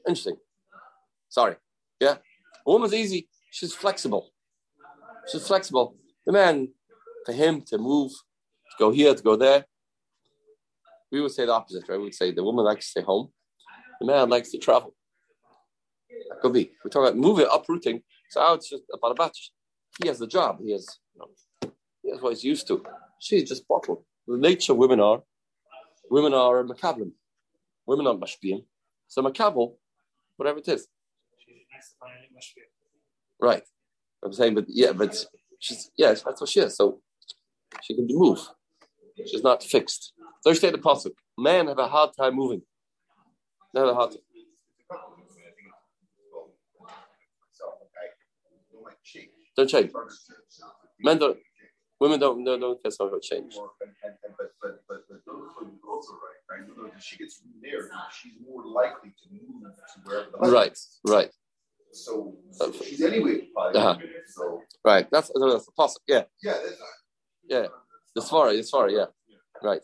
Interesting. 0.07 0.37
Sorry. 1.29 1.55
Yeah, 1.99 2.15
a 2.65 2.71
woman's 2.71 2.93
easy. 2.93 3.29
She's 3.51 3.73
flexible. 3.73 4.31
She's 5.31 5.47
flexible. 5.47 5.95
The 6.25 6.33
man, 6.33 6.69
for 7.25 7.33
him 7.33 7.61
to 7.67 7.77
move, 7.77 8.11
to 8.11 8.75
go 8.79 8.91
here, 8.91 9.13
to 9.13 9.23
go 9.23 9.35
there, 9.35 9.65
we 11.11 11.21
would 11.21 11.31
say 11.31 11.45
the 11.45 11.53
opposite, 11.53 11.87
right? 11.87 11.97
We 11.97 12.05
would 12.05 12.15
say 12.15 12.31
the 12.31 12.43
woman 12.43 12.65
likes 12.65 12.85
to 12.85 12.91
stay 12.91 13.01
home, 13.01 13.31
the 13.99 14.07
man 14.07 14.29
likes 14.29 14.51
to 14.51 14.57
travel. 14.57 14.95
That 16.29 16.41
could 16.41 16.53
be. 16.53 16.71
We're 16.83 16.89
talking 16.89 17.07
about 17.07 17.17
moving, 17.17 17.47
uprooting. 17.51 18.01
So 18.29 18.39
now 18.39 18.53
it's 18.53 18.69
just 18.69 18.83
about 18.93 19.11
a 19.11 19.15
batch. 19.15 19.51
He 20.01 20.07
has 20.07 20.19
the 20.19 20.27
job. 20.27 20.59
He 20.63 20.71
has, 20.71 20.87
you 21.13 21.21
know, 21.21 21.71
he 22.01 22.11
has 22.11 22.21
what 22.21 22.31
he's 22.31 22.43
used 22.43 22.67
to. 22.67 22.83
She's 23.19 23.47
just 23.47 23.67
bottled. 23.67 24.03
The 24.27 24.37
nature 24.37 24.73
women 24.73 24.99
are, 24.99 25.21
women 26.13 26.33
are 26.35 26.63
makablim. 26.63 27.11
Women 27.87 28.05
aren't 28.05 28.21
mashpiyim. 28.21 28.63
So 29.07 29.23
makabel, 29.23 29.73
whatever 30.37 30.59
it 30.59 30.67
is. 30.67 30.87
Right. 33.41 33.63
I'm 34.23 34.31
saying, 34.31 34.53
but 34.53 34.65
yeah, 34.67 34.91
but 34.91 35.25
she's, 35.59 35.89
yes, 35.97 36.21
that's 36.21 36.39
what 36.39 36.49
she 36.51 36.59
is. 36.59 36.77
So 36.77 37.01
she 37.81 37.95
can 37.95 38.05
move. 38.07 38.39
She's 39.25 39.43
not 39.43 39.63
fixed. 39.63 40.13
So 40.41 40.53
say 40.53 40.69
the 40.69 40.77
pasuk. 40.77 41.13
Men 41.37 41.67
have 41.67 41.79
a 41.79 41.87
hard 41.87 42.11
time 42.15 42.35
moving. 42.35 42.61
They 43.73 43.79
have 43.79 43.89
a 43.89 43.95
hard 43.95 44.11
time. 44.11 44.19
Don't 49.57 49.69
change. 49.69 49.91
Men 50.99 51.17
don't. 51.17 51.37
Women 52.03 52.19
don't. 52.19 52.43
No, 52.43 52.59
don't 52.59 52.83
care 52.83 52.91
so 52.91 53.07
about 53.07 53.21
change. 53.21 53.55
But 53.55 54.49
but 54.61 54.75
but 54.89 55.03
but 55.09 55.21
also 55.93 56.11
right, 56.25 56.41
right? 56.51 56.93
If 56.97 57.01
she 57.01 57.15
gets 57.15 57.41
married, 57.61 57.91
she's 58.17 58.33
more 58.45 58.65
likely 58.65 59.11
to 59.19 59.25
move 59.31 59.71
to 59.71 59.97
wherever. 60.03 60.27
The 60.41 60.51
Right. 60.51 60.77
Right. 61.07 61.31
So, 61.93 62.35
so 62.51 62.71
she's 62.73 63.01
anyway. 63.01 63.47
Uh-huh. 63.57 63.95
So 64.27 64.61
Right. 64.83 65.07
That's 65.13 65.31
that's 65.33 65.69
pasuk. 65.79 65.99
Yeah. 66.05 66.23
yeah, 66.43 66.57
that's 66.65 66.79
not. 66.83 66.89
Yeah. 67.47 67.67
The 68.15 68.21
svara. 68.21 68.51
The 68.51 68.63
svara. 68.69 68.91
Yeah. 68.99 69.05
Right. 69.69 69.83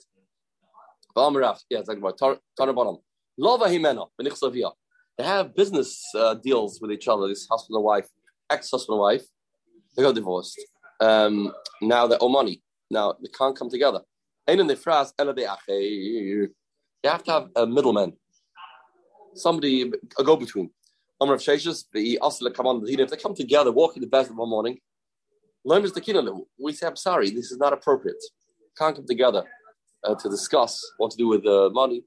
Ba'amarav. 1.16 1.58
Yeah. 1.70 1.80
It's 1.80 1.88
like 1.88 2.00
about 2.00 2.18
Tana 2.58 2.74
bottom. 2.74 2.98
Lova 3.40 3.68
himena. 3.74 4.08
b'nichsavia. 4.20 4.74
They 5.18 5.24
have 5.24 5.56
business 5.56 6.04
uh, 6.14 6.34
deals 6.34 6.82
with 6.82 6.92
each 6.92 7.08
other. 7.08 7.30
This 7.30 7.48
husband 7.50 7.76
and 7.78 7.86
wife, 7.86 8.10
ex-husband 8.52 8.96
and 8.96 9.02
wife. 9.08 9.26
They 9.96 10.04
got 10.04 10.16
divorced. 10.16 10.60
Um, 11.00 11.54
now 11.82 12.08
they 12.08 12.18
owe 12.20 12.30
money. 12.30 12.62
Now 12.90 13.14
they 13.22 13.30
can't 13.30 13.58
come 13.58 13.70
together. 13.70 14.02
In. 14.48 14.60
You 14.60 16.50
have 17.06 17.24
to 17.24 17.32
have 17.32 17.50
a 17.56 17.66
middleman, 17.66 18.14
somebody 19.36 19.92
a 20.18 20.24
go-between. 20.24 20.70
Amr 21.22 21.34
Rav 21.34 21.42
Sheshes, 21.42 21.86
the 21.94 22.18
If 22.22 23.10
they 23.10 23.18
come 23.18 23.36
together, 23.36 23.72
walk 23.72 23.90
walking 23.90 24.02
the 24.02 24.08
best 24.08 24.34
one 24.34 24.50
morning. 24.50 24.80
We 25.66 26.74
say, 26.74 26.88
I'm 26.88 26.96
sorry, 26.96 27.30
this 27.30 27.52
is 27.52 27.58
not 27.58 27.74
appropriate. 27.74 28.24
Can't 28.78 28.96
come 28.96 29.06
together 29.06 29.44
uh, 30.04 30.16
to 30.16 30.30
discuss 30.30 30.82
what 30.98 31.12
to 31.12 31.18
do 31.18 31.28
with 31.28 31.44
the 31.44 31.70
money. 31.74 32.04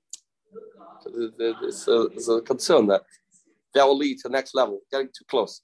It's 1.06 1.88
a, 1.88 2.32
a 2.32 2.42
concern 2.42 2.86
that 2.88 3.02
that 3.74 3.86
will 3.86 3.96
lead 3.96 4.18
to 4.18 4.28
the 4.28 4.32
next 4.32 4.54
level, 4.54 4.80
getting 4.90 5.08
too 5.08 5.24
close. 5.28 5.62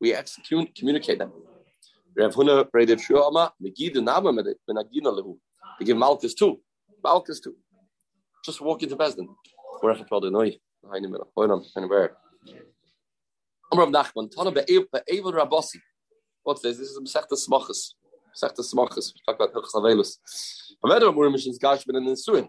We 0.00 0.14
execute, 0.14 0.74
communicate 0.74 1.18
them. 1.18 1.32
Rav 2.16 2.34
Huna, 2.34 2.64
Rediv 2.70 3.00
Shua 3.00 3.26
Amma, 3.26 3.52
Megid 3.62 3.96
and 3.96 4.08
Amma 4.08 4.32
Menagina 4.32 5.10
Lahu. 5.12 5.36
They 5.78 5.86
give 5.86 5.96
Malchus 5.96 6.34
too. 6.34 6.60
Malchus 7.02 7.40
too. 7.40 7.56
Just 8.44 8.60
walk 8.60 8.82
into 8.82 8.96
Besdin. 8.96 9.26
Where 9.80 9.92
I 9.92 10.02
told 10.02 10.30
Noi. 10.32 10.58
Heine 10.90 11.10
Miller. 11.10 11.26
Hoinam, 11.36 11.64
and 11.76 11.88
where? 11.88 12.16
Amr 13.72 13.86
Rav 13.86 13.88
Nachman, 13.88 14.30
Tana 14.30 14.50
Rabossi. 14.52 15.80
What's 16.42 16.60
this? 16.60 16.78
This 16.78 16.90
is 16.90 17.00
Mesechta 17.00 17.32
Smachas. 17.32 17.94
Mesechta 18.36 18.60
Smachas. 18.60 19.12
We 19.14 19.20
talk 19.26 19.36
about 19.36 19.54
Hilchas 19.54 19.74
Avelus. 19.74 20.18
However, 20.84 21.08
Amr 21.08 21.30
mentions 21.30 21.58
Gashman 21.58 21.96
and 21.96 22.06
Nisuin. 22.06 22.46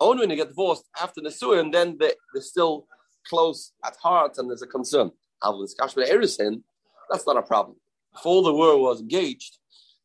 Only 0.00 0.20
when 0.20 0.28
they 0.30 0.36
get 0.36 0.48
divorced 0.48 0.84
after 1.00 1.20
Nisuin, 1.20 1.72
then 1.72 1.96
they, 1.98 2.12
they're 2.32 2.42
still 2.42 2.86
close 3.28 3.72
at 3.84 3.96
heart 4.02 4.38
and 4.38 4.48
there's 4.48 4.62
a 4.62 4.66
concern. 4.66 5.10
That's 5.42 7.26
not 7.26 7.36
a 7.36 7.42
problem. 7.42 7.76
Before 8.12 8.42
the 8.42 8.54
world 8.54 8.80
was 8.80 9.00
engaged, 9.00 9.58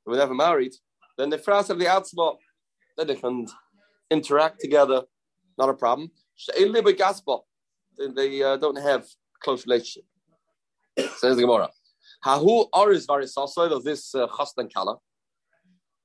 they 0.06 0.12
were 0.12 0.18
never 0.18 0.34
married, 0.34 0.74
then 1.18 1.30
the 1.30 1.38
phrase 1.38 1.70
of 1.70 1.80
the 1.80 1.88
outside, 1.88 2.36
then 2.98 3.08
they 3.08 3.16
can 3.16 3.48
interact 4.10 4.60
together, 4.60 5.04
not 5.58 5.70
a 5.70 5.74
problem. 5.74 6.12
They, 7.98 8.44
uh, 8.44 8.58
don't 8.58 8.78
have 8.78 9.06
close 9.42 9.66
relationship. 9.66 10.04
Says 11.18 11.36
the 11.36 11.42
Gemara. 11.42 11.70
Hahu 12.26 12.68
oris 12.74 13.06
varisasoid 13.06 13.72
of 13.72 13.84
this 13.84 14.16
uh, 14.16 14.28
chastan 14.28 14.72
kala. 14.74 14.98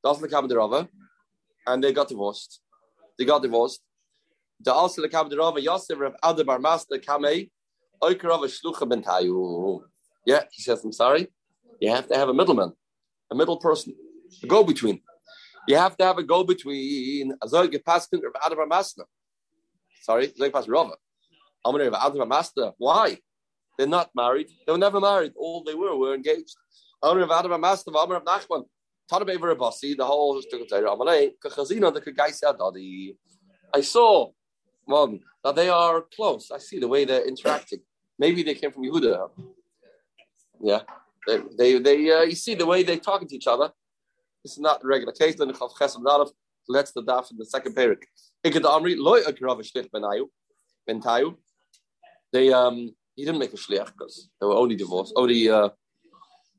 Doesn't 0.02 0.30
come 0.30 0.48
the 0.48 0.56
Rava, 0.56 0.88
and 1.66 1.82
they 1.82 1.92
got 1.92 2.08
divorced. 2.08 2.60
They 3.18 3.24
got 3.24 3.42
divorced. 3.42 3.80
The 4.60 4.72
also 4.72 5.02
the 5.02 5.08
the 5.08 5.36
Rava 5.36 5.60
Yosef 5.60 5.98
Rav 5.98 6.14
Adabar 6.22 6.60
Master 6.60 6.98
Kamei. 6.98 7.50
Yeah, 10.26 10.42
he 10.52 10.62
says, 10.62 10.84
I'm 10.84 10.92
sorry. 10.92 11.28
You 11.80 11.90
have 11.90 12.08
to 12.08 12.16
have 12.16 12.28
a 12.28 12.34
middleman, 12.34 12.72
a 13.30 13.34
middle 13.34 13.58
person, 13.58 13.94
a 14.42 14.46
go 14.46 14.64
between. 14.64 15.00
You 15.66 15.76
have 15.76 15.96
to 15.98 16.04
have 16.04 16.18
a 16.18 16.22
go 16.22 16.44
between. 16.44 17.34
Sorry. 20.02 20.32
Why? 22.78 23.18
They're 23.76 23.86
not 23.86 24.10
married. 24.14 24.48
They 24.66 24.72
were 24.72 24.78
never 24.78 25.00
married. 25.00 25.32
All 25.36 25.62
they 25.62 25.74
were 25.74 25.96
were 25.96 26.14
engaged. 26.14 26.54
The 27.02 27.08
whole. 30.04 30.42
I 33.74 33.80
saw 33.82 34.30
one 34.84 35.20
that 35.44 35.54
they 35.54 35.68
are 35.68 36.02
close. 36.16 36.50
I 36.50 36.58
see 36.58 36.78
the 36.78 36.88
way 36.88 37.04
they're 37.04 37.26
interacting. 37.26 37.80
Maybe 38.18 38.42
they 38.42 38.54
came 38.54 38.72
from 38.72 38.84
Yehuda. 38.84 39.30
Yeah, 40.60 40.80
they, 41.26 41.38
they, 41.56 41.78
they 41.78 42.10
uh, 42.10 42.22
you 42.22 42.34
see 42.34 42.54
the 42.54 42.66
way 42.66 42.82
they're 42.82 42.96
talking 42.96 43.28
to 43.28 43.36
each 43.36 43.46
other. 43.46 43.70
This 44.44 44.52
is 44.52 44.58
not 44.58 44.82
a 44.82 44.86
regular 44.86 45.12
case. 45.12 45.36
The 45.36 45.46
lets 46.68 46.92
the 46.92 47.02
daf 47.02 47.30
in 47.30 47.38
the 47.38 47.46
second 47.46 47.74
parak. 47.76 48.02
They 52.32 52.52
um 52.52 52.94
he 53.16 53.24
didn't 53.24 53.40
make 53.40 53.52
a 53.52 53.56
shliach 53.56 53.86
because 53.86 54.30
they 54.40 54.46
were 54.46 54.54
only 54.54 54.76
divorced, 54.76 55.12
only 55.16 55.48
uh, 55.48 55.70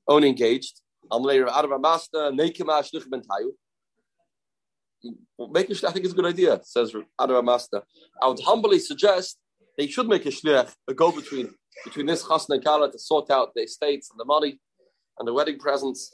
only 0.07 0.27
engaged. 0.29 0.81
Make 1.11 1.29
a 5.69 5.73
shliach, 5.73 5.87
I 5.87 5.91
think 5.91 6.05
it's 6.05 6.13
a 6.13 6.15
good 6.15 6.25
idea, 6.25 6.59
says 6.63 6.93
of 6.93 7.45
master. 7.45 7.81
I 8.21 8.27
would 8.27 8.41
humbly 8.41 8.79
suggest 8.79 9.37
they 9.79 9.87
should 9.87 10.09
make 10.09 10.25
a 10.25 10.29
shliach, 10.29 10.73
a 10.89 10.93
go 10.93 11.09
between 11.09 11.55
between 11.85 12.05
this 12.05 12.23
chasna 12.23 12.55
and 12.55 12.63
kala 12.63 12.91
to 12.91 12.99
sort 12.99 13.31
out 13.31 13.53
the 13.55 13.61
estates 13.61 14.11
and 14.11 14.19
the 14.19 14.25
money 14.25 14.59
and 15.17 15.25
the 15.25 15.33
wedding 15.33 15.57
presents, 15.57 16.13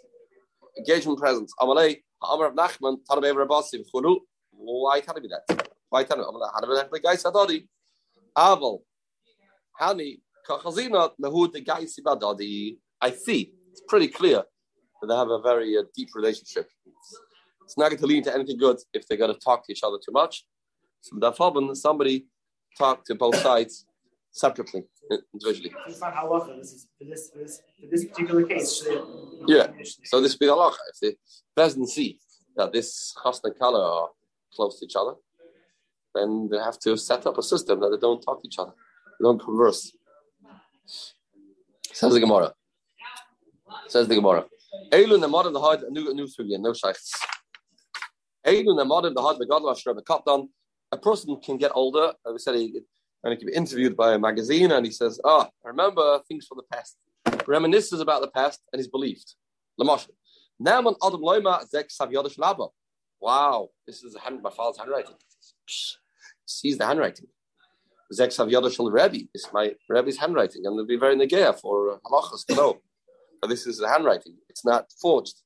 engagement 0.78 1.18
presents. 1.18 1.52
Amalei, 1.60 2.02
Amar 2.22 2.52
Rav 2.52 2.56
Nachman, 2.56 2.98
Tanabe 3.10 3.34
Rabasi, 3.34 3.84
Chulu. 3.92 4.18
Why 4.52 5.02
can't 5.02 5.18
it 5.18 5.24
be 5.24 5.30
that? 5.30 5.68
Why 5.90 6.04
can't 6.04 6.20
it? 6.20 6.26
How 6.54 6.62
do 6.62 6.88
we 6.92 7.00
guy 7.00 7.16
Sadodi? 7.16 7.68
Aval, 8.38 8.82
Hani, 9.82 10.20
Kachazina, 10.48 11.12
Nahud, 11.20 11.54
the 11.54 11.62
guy 11.62 11.86
Sibadodi. 11.86 12.78
I 13.02 13.12
see. 13.12 13.52
It's 13.72 13.82
pretty 13.88 14.10
clear 14.10 14.44
that 15.02 15.08
they 15.08 15.16
have 15.16 15.30
a 15.30 15.42
very 15.42 15.76
uh, 15.76 15.84
deep 15.96 16.10
relationship. 16.14 16.70
It's 17.64 17.78
not 17.80 17.90
going 17.90 18.00
to 18.00 18.06
lead 18.06 18.26
to 18.26 18.34
anything 18.34 18.60
good 18.60 18.78
if 18.94 19.08
they're 19.08 19.18
going 19.18 19.34
to 19.34 19.40
talk 19.40 19.66
to 19.66 19.72
each 19.72 19.82
other 19.84 19.98
too 20.06 20.12
much. 20.12 20.46
So 21.02 21.74
somebody 21.74 22.26
talk 22.78 23.06
to 23.06 23.16
both 23.16 23.36
sides 23.38 23.86
separately, 24.32 24.84
individually. 25.34 25.74
It's 25.88 26.02
not 26.02 26.14
halacha. 26.14 26.58
This 26.58 26.74
is 26.74 26.88
for 26.98 27.06
this 27.06 27.30
for 27.32 27.40
this 27.40 27.62
for 27.80 27.88
this 27.90 28.06
particular 28.06 28.44
case. 28.44 28.88
Yeah. 29.48 29.68
So 30.04 30.22
this 30.22 30.36
be 30.36 30.48
halacha. 30.48 30.78
If 30.92 31.00
the 31.02 31.16
president 31.56 31.90
see 31.90 32.20
that 32.58 32.74
this 32.74 33.16
chasna 33.24 33.46
and 33.46 33.60
kala 33.60 34.02
are 34.02 34.10
close 34.54 34.80
to 34.80 34.86
each 34.86 34.96
other, 34.96 35.14
then 36.14 36.50
they 36.50 36.58
have 36.58 36.80
to 36.80 36.98
set 36.98 37.26
up 37.26 37.38
a 37.38 37.44
system 37.44 37.80
that 37.82 37.90
they 37.90 37.98
don't 37.98 38.22
talk 38.22 38.42
to 38.42 38.48
each 38.48 38.60
other, 38.60 38.72
they 39.20 39.24
don't 39.24 39.42
converse. 39.42 39.92
Says 41.92 42.14
the 42.14 42.20
Gemara. 42.20 42.54
Says 43.88 44.08
the 44.08 44.16
Gemara. 44.16 44.46
Eilu 44.92 45.18
nemad 45.18 45.52
the 45.54 45.60
heart, 45.60 45.82
new 45.90 46.14
new 46.14 46.28
no. 46.60 46.74
Eilu 48.46 48.72
nemad 48.80 49.14
the 49.14 49.22
heart, 49.22 49.38
the 49.40 49.46
God 49.46 49.64
of 49.66 49.78
Shreb 49.78 50.02
Kapdan. 50.04 50.50
A 50.92 50.98
person 50.98 51.38
can 51.42 51.58
get 51.58 51.72
older. 51.74 52.14
As 52.26 52.34
we 52.34 52.40
said, 52.40 52.56
he, 52.56 52.82
and 53.24 53.32
he 53.32 53.38
can 53.38 53.48
be 53.48 53.54
interviewed 53.54 53.96
by 53.96 54.14
a 54.14 54.20
magazine, 54.20 54.72
and 54.72 54.86
he 54.86 54.92
says, 54.92 55.20
"Ah, 55.26 55.50
I 55.66 55.68
remember 55.68 56.20
things 56.28 56.46
from 56.46 56.58
the 56.58 56.76
past, 56.76 56.98
reminisces 57.46 58.02
about 58.02 58.22
the 58.22 58.30
past, 58.30 58.62
and 58.72 58.80
he's 58.80 58.88
believed." 58.88 59.36
Lamasha. 59.80 60.10
On 60.60 60.68
Adam 60.68 61.22
Loima 61.22 61.68
Zek 61.68 61.90
Savyadash 61.90 62.38
Laba. 62.38 62.70
Wow, 63.20 63.70
this 63.88 64.04
is 64.04 64.16
a 64.16 64.20
hand, 64.20 64.42
my 64.42 64.50
father's 64.52 64.78
handwriting. 64.78 65.16
Psh, 65.68 65.96
sees 66.46 66.78
the 66.78 66.86
handwriting. 66.86 67.28
Zek 68.14 68.30
Savyadash 68.30 68.78
Rebbe. 68.80 69.28
Is 69.34 69.48
my 69.52 69.74
Rebbe's 69.90 70.18
handwriting, 70.18 70.66
and 70.66 70.74
it'll 70.74 70.86
be 70.86 70.98
very 70.98 71.16
negaya 71.16 71.60
for 71.60 71.94
uh, 71.94 71.98
halachas 72.06 72.46
to 72.46 72.56
know. 72.56 72.78
But 73.42 73.50
this 73.50 73.68
is 73.68 73.80
the 73.80 73.90
handwriting. 73.90 74.38
It's 74.50 74.64
not 74.64 74.86
forged. 75.02 75.42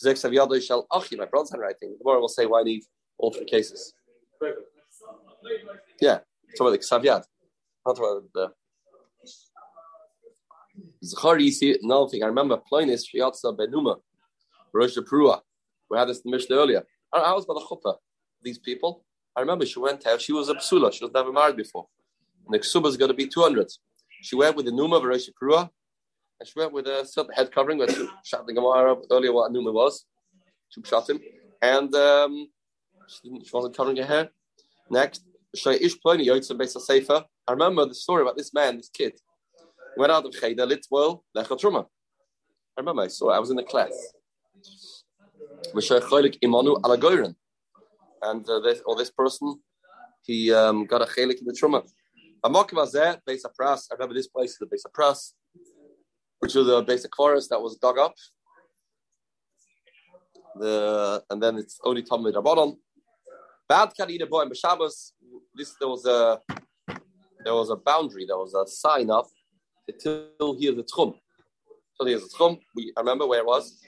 Zek 0.00 0.16
Saviado 0.16 0.60
Shal 0.62 0.86
Achi, 0.92 1.16
my 1.16 1.26
brother's 1.26 1.50
handwriting. 1.50 1.96
The 1.98 2.04
will 2.04 2.28
say 2.28 2.46
why 2.46 2.60
I 2.60 2.64
need 2.64 2.82
all 3.18 3.32
three 3.32 3.46
cases. 3.46 3.94
Yeah, 6.00 6.18
talk 6.56 6.68
about 6.68 6.70
the 6.72 6.78
Saviad. 6.78 7.24
Not 7.86 7.98
about 7.98 8.24
the 8.34 8.52
another 11.82 12.08
thing. 12.08 12.22
I 12.22 12.26
remember 12.26 12.58
Ploinis 12.70 13.04
Shiatza 13.14 13.56
Benuma, 13.56 13.96
Rosh 14.72 14.96
Prua. 14.98 15.40
We 15.90 15.98
had 15.98 16.08
this 16.08 16.20
in 16.24 16.30
Mishnah 16.30 16.56
earlier. 16.56 16.84
I 17.12 17.32
was 17.32 17.46
by 17.46 17.54
the 17.54 17.60
chuppah. 17.60 17.96
These 18.42 18.58
people. 18.58 19.04
I 19.36 19.40
remember 19.40 19.66
she 19.66 19.78
went 19.78 20.06
out. 20.06 20.20
She 20.20 20.32
was 20.32 20.48
a 20.48 20.54
psula. 20.54 20.92
She 20.92 21.04
was 21.04 21.12
never 21.12 21.32
married 21.32 21.56
before. 21.56 21.86
And 22.46 22.54
the 22.54 22.58
ksuba 22.58 22.86
is 22.86 22.96
going 22.96 23.10
to 23.10 23.14
be 23.14 23.26
200. 23.26 23.68
She 24.22 24.36
went 24.36 24.56
with 24.56 24.66
the 24.66 24.72
numa 24.72 24.96
of 24.96 25.04
Rosh 25.04 25.28
Prua. 25.40 25.70
And 26.40 26.48
she 26.48 26.58
went 26.58 26.72
with 26.72 26.86
a 26.86 27.04
certain 27.06 27.32
head 27.32 27.52
covering, 27.52 27.78
which 27.78 27.94
shot 28.24 28.46
the 28.46 28.52
Gemara 28.52 28.96
earlier 29.10 29.32
what 29.32 29.52
numa 29.52 29.72
was. 29.72 30.04
She 30.68 30.82
shot 30.82 31.08
him. 31.08 31.20
And 31.62 31.94
um, 31.94 32.48
she, 33.08 33.28
she 33.44 33.50
wasn't 33.52 33.76
covering 33.76 33.96
her 33.98 34.04
hair. 34.04 34.30
Next, 34.90 35.24
I 35.56 37.52
remember 37.52 37.86
the 37.86 37.94
story 37.94 38.22
about 38.22 38.36
this 38.36 38.52
man, 38.52 38.76
this 38.76 38.88
kid 38.88 39.14
went 39.96 40.12
out 40.12 40.24
of 40.24 40.32
Cheder, 40.32 40.66
lit 40.66 40.86
well, 40.90 41.24
Lechel 41.36 41.58
Truma. 41.58 41.84
I 42.76 42.80
remember 42.80 43.02
I 43.02 43.08
saw 43.08 43.30
it. 43.30 43.36
I 43.36 43.38
was 43.38 43.50
in 43.50 43.56
the 43.56 43.62
class. 43.62 43.92
And 48.22 48.48
uh, 48.48 48.60
this, 48.60 48.82
or 48.86 48.96
this 48.96 49.10
person, 49.10 49.60
he 50.22 50.52
um, 50.52 50.86
got 50.86 51.02
a 51.02 51.04
chelik 51.04 51.38
in 51.40 51.46
the 51.46 51.52
Truma. 51.52 51.82
Amakim 52.44 52.78
Azeh, 52.84 53.18
base 53.26 53.44
of 53.44 53.52
Pras. 53.58 53.86
I 53.90 53.94
remember 53.94 54.14
this 54.14 54.26
place 54.26 54.56
the 54.58 54.66
base 54.66 54.84
of 54.84 54.92
Pras, 54.92 55.32
which 56.40 56.54
was 56.54 56.66
the 56.66 56.82
basic 56.82 57.14
forest 57.14 57.50
that 57.50 57.60
was 57.60 57.76
dug 57.76 57.98
up. 57.98 58.14
The 60.56 61.22
and 61.30 61.42
then 61.42 61.56
it's 61.58 61.80
only 61.84 62.02
Talmud 62.02 62.34
Rabbanon. 62.34 62.76
Bad 63.68 63.92
Kadina 63.98 64.28
boy 64.28 64.42
and 64.42 64.52
B'Shabbos. 64.52 65.12
This 65.54 65.74
there 65.78 65.88
was 65.88 66.06
a 66.06 66.40
there 67.44 67.54
was 67.54 67.70
a 67.70 67.76
boundary. 67.76 68.26
There 68.26 68.38
was 68.38 68.54
a 68.54 68.66
sign 68.66 69.10
up 69.10 69.28
until 69.88 70.56
here 70.58 70.72
the 70.72 70.82
tchum. 70.84 71.14
So 71.94 72.04
here's 72.06 72.22
the 72.22 72.28
tchum. 72.36 72.58
We 72.74 72.92
I 72.96 73.00
remember 73.00 73.26
where 73.26 73.40
it 73.40 73.46
was. 73.46 73.80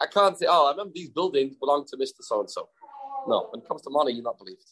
I 0.00 0.06
can't 0.12 0.38
say, 0.38 0.46
oh, 0.48 0.66
I 0.66 0.70
remember 0.72 0.92
these 0.94 1.10
buildings 1.10 1.56
belong 1.56 1.84
to 1.86 1.96
Mr. 1.96 2.22
So 2.22 2.40
and 2.40 2.50
so. 2.50 2.68
No, 3.28 3.46
when 3.50 3.60
it 3.62 3.68
comes 3.68 3.82
to 3.82 3.90
money, 3.90 4.12
you're 4.12 4.24
not 4.24 4.38
believed. 4.38 4.64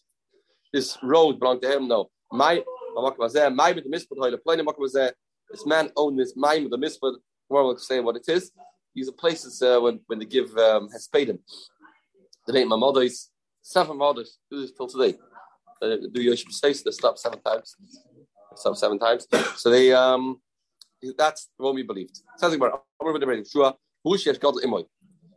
This 0.73 0.99
road 1.03 1.39
belonged 1.39 1.63
to 1.63 1.77
him. 1.77 1.89
No, 1.89 2.11
my 2.33 2.65
my 2.97 3.73
with 3.73 3.85
the 3.85 4.41
plainimakmazeh. 4.47 5.13
This 5.51 5.65
man 5.65 5.91
owned 5.97 6.19
this 6.19 6.35
mine 6.37 6.65
with 6.65 6.73
the 6.73 6.79
mispud. 6.79 7.17
More 7.49 7.63
will 7.63 7.79
say 7.79 8.01
what 8.01 8.17
it 8.17 8.29
is. 8.29 8.51
These 8.95 9.09
are 9.09 9.13
places 9.13 9.63
uh, 9.63 9.79
when 9.79 10.01
when 10.07 10.19
they 10.19 10.25
give 10.25 10.57
um, 10.57 10.89
hespedim. 10.89 11.39
The 12.47 12.53
name 12.53 12.69
my 12.69 12.77
mother 12.77 13.03
is 13.03 13.31
seven 13.63 13.99
mothers. 13.99 14.39
Do 14.51 14.61
this 14.61 14.73
till 14.73 14.87
today 14.87 15.19
uh, 15.83 15.97
do 16.13 16.21
Yoshim 16.21 16.51
states 16.51 16.83
they 16.83 16.91
stop 16.91 17.19
seven 17.19 17.41
times. 17.41 17.77
Stop 18.55 18.77
seven 18.77 18.99
times. 18.99 19.27
So 19.57 19.71
they 19.71 19.93
um 19.93 20.41
that's 21.19 21.51
what 21.57 21.75
we 21.75 21.83
believed. 21.83 22.21
Sounds 22.37 22.57
like 22.57 22.73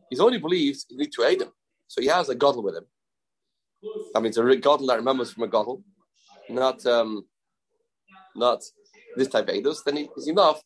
He's 0.09 0.19
only 0.19 0.39
believed 0.39 0.85
he 0.89 0.95
needs 0.95 1.15
to 1.15 1.23
aid 1.23 1.41
him. 1.41 1.49
So 1.87 2.01
he 2.01 2.07
has 2.07 2.29
a 2.29 2.35
godel 2.35 2.63
with 2.63 2.75
him. 2.75 2.85
That 4.13 4.21
means 4.21 4.37
a 4.37 4.41
godel 4.41 4.87
that 4.87 4.97
remembers 4.97 5.31
from 5.31 5.43
a 5.43 5.47
godel, 5.47 5.83
not 6.49 6.85
um 6.85 7.25
not 8.35 8.61
this 9.15 9.27
type 9.27 9.49
of 9.49 9.55
Eidos, 9.55 9.83
then 9.85 9.97
he 9.97 10.09
is 10.17 10.27
enough 10.27 10.61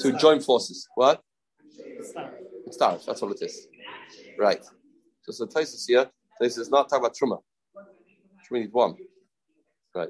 to 0.00 0.12
join 0.12 0.40
forces. 0.40 0.86
What? 0.94 1.22
Stars. 2.70 3.06
That's 3.06 3.22
all 3.22 3.32
it 3.32 3.42
is. 3.42 3.68
Right. 4.36 4.64
So 5.32 5.44
the 5.44 5.52
Taisus 5.52 5.84
here, 5.86 6.06
Taisus 6.40 6.58
is 6.58 6.70
not 6.70 6.88
talking 6.88 7.04
about 7.04 7.16
Truma 7.16 7.38
we 8.50 8.60
need 8.60 8.72
one. 8.72 8.96
Right. 9.94 10.08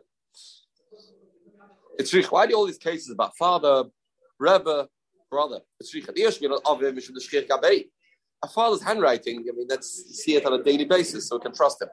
It's 1.99 2.31
Why 2.31 2.47
do 2.47 2.55
all 2.55 2.67
these 2.67 2.79
cases 2.79 3.11
about 3.11 3.37
father, 3.37 3.85
Rebbe, 4.39 4.89
brother? 5.31 5.61
It's 5.81 5.95
A 8.43 8.49
father's 8.49 8.83
handwriting, 8.83 9.45
I 9.49 9.57
mean, 9.57 9.67
let's 9.69 10.23
see 10.23 10.37
it 10.37 10.47
on 10.47 10.53
a 10.53 10.63
daily 10.63 10.85
basis 10.85 11.29
so 11.29 11.37
we 11.37 11.43
can 11.43 11.53
trust 11.53 11.83
him. 11.83 11.89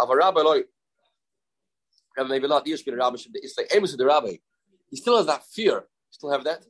Of 0.00 0.10
a 0.10 0.16
rabbi, 0.16 0.40
like, 0.40 0.66
maybe 2.28 2.48
not 2.48 2.64
the 2.64 2.72
rabbi 2.96 3.16
it's 3.34 3.56
like 3.56 3.72
Amos 3.72 3.96
the 3.96 4.04
rabbi. 4.04 4.36
He 4.90 4.96
still 4.96 5.16
has 5.16 5.26
that 5.26 5.44
fear. 5.44 5.84
Still 6.10 6.32
have 6.32 6.42
that? 6.44 6.64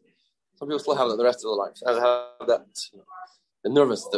Some 0.57 0.69
people 0.69 0.79
still 0.79 0.97
have 0.97 1.09
that 1.09 1.17
the 1.17 1.25
rest 1.25 1.39
of 1.39 1.45
their 1.45 1.53
lives. 1.53 1.83
Have 1.87 2.49
that, 2.49 2.67
nervous. 3.65 4.09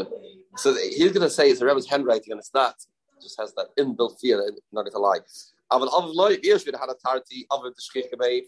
So 0.57 0.75
he's 0.75 1.13
going 1.13 1.23
to 1.23 1.31
say 1.31 1.51
it's 1.51 1.61
a 1.61 1.67
rabbi's 1.67 1.87
handwriting, 1.87 2.33
and 2.33 2.39
it's 2.39 2.55
not 2.55 2.75
just 3.23 3.41
has 3.41 3.53
that 3.55 3.69
inbuilt 3.79 4.21
fear, 4.21 4.39
not 4.73 4.83
going 4.83 4.93
to 4.93 4.99
lie. 4.99 5.19
If 5.73 5.83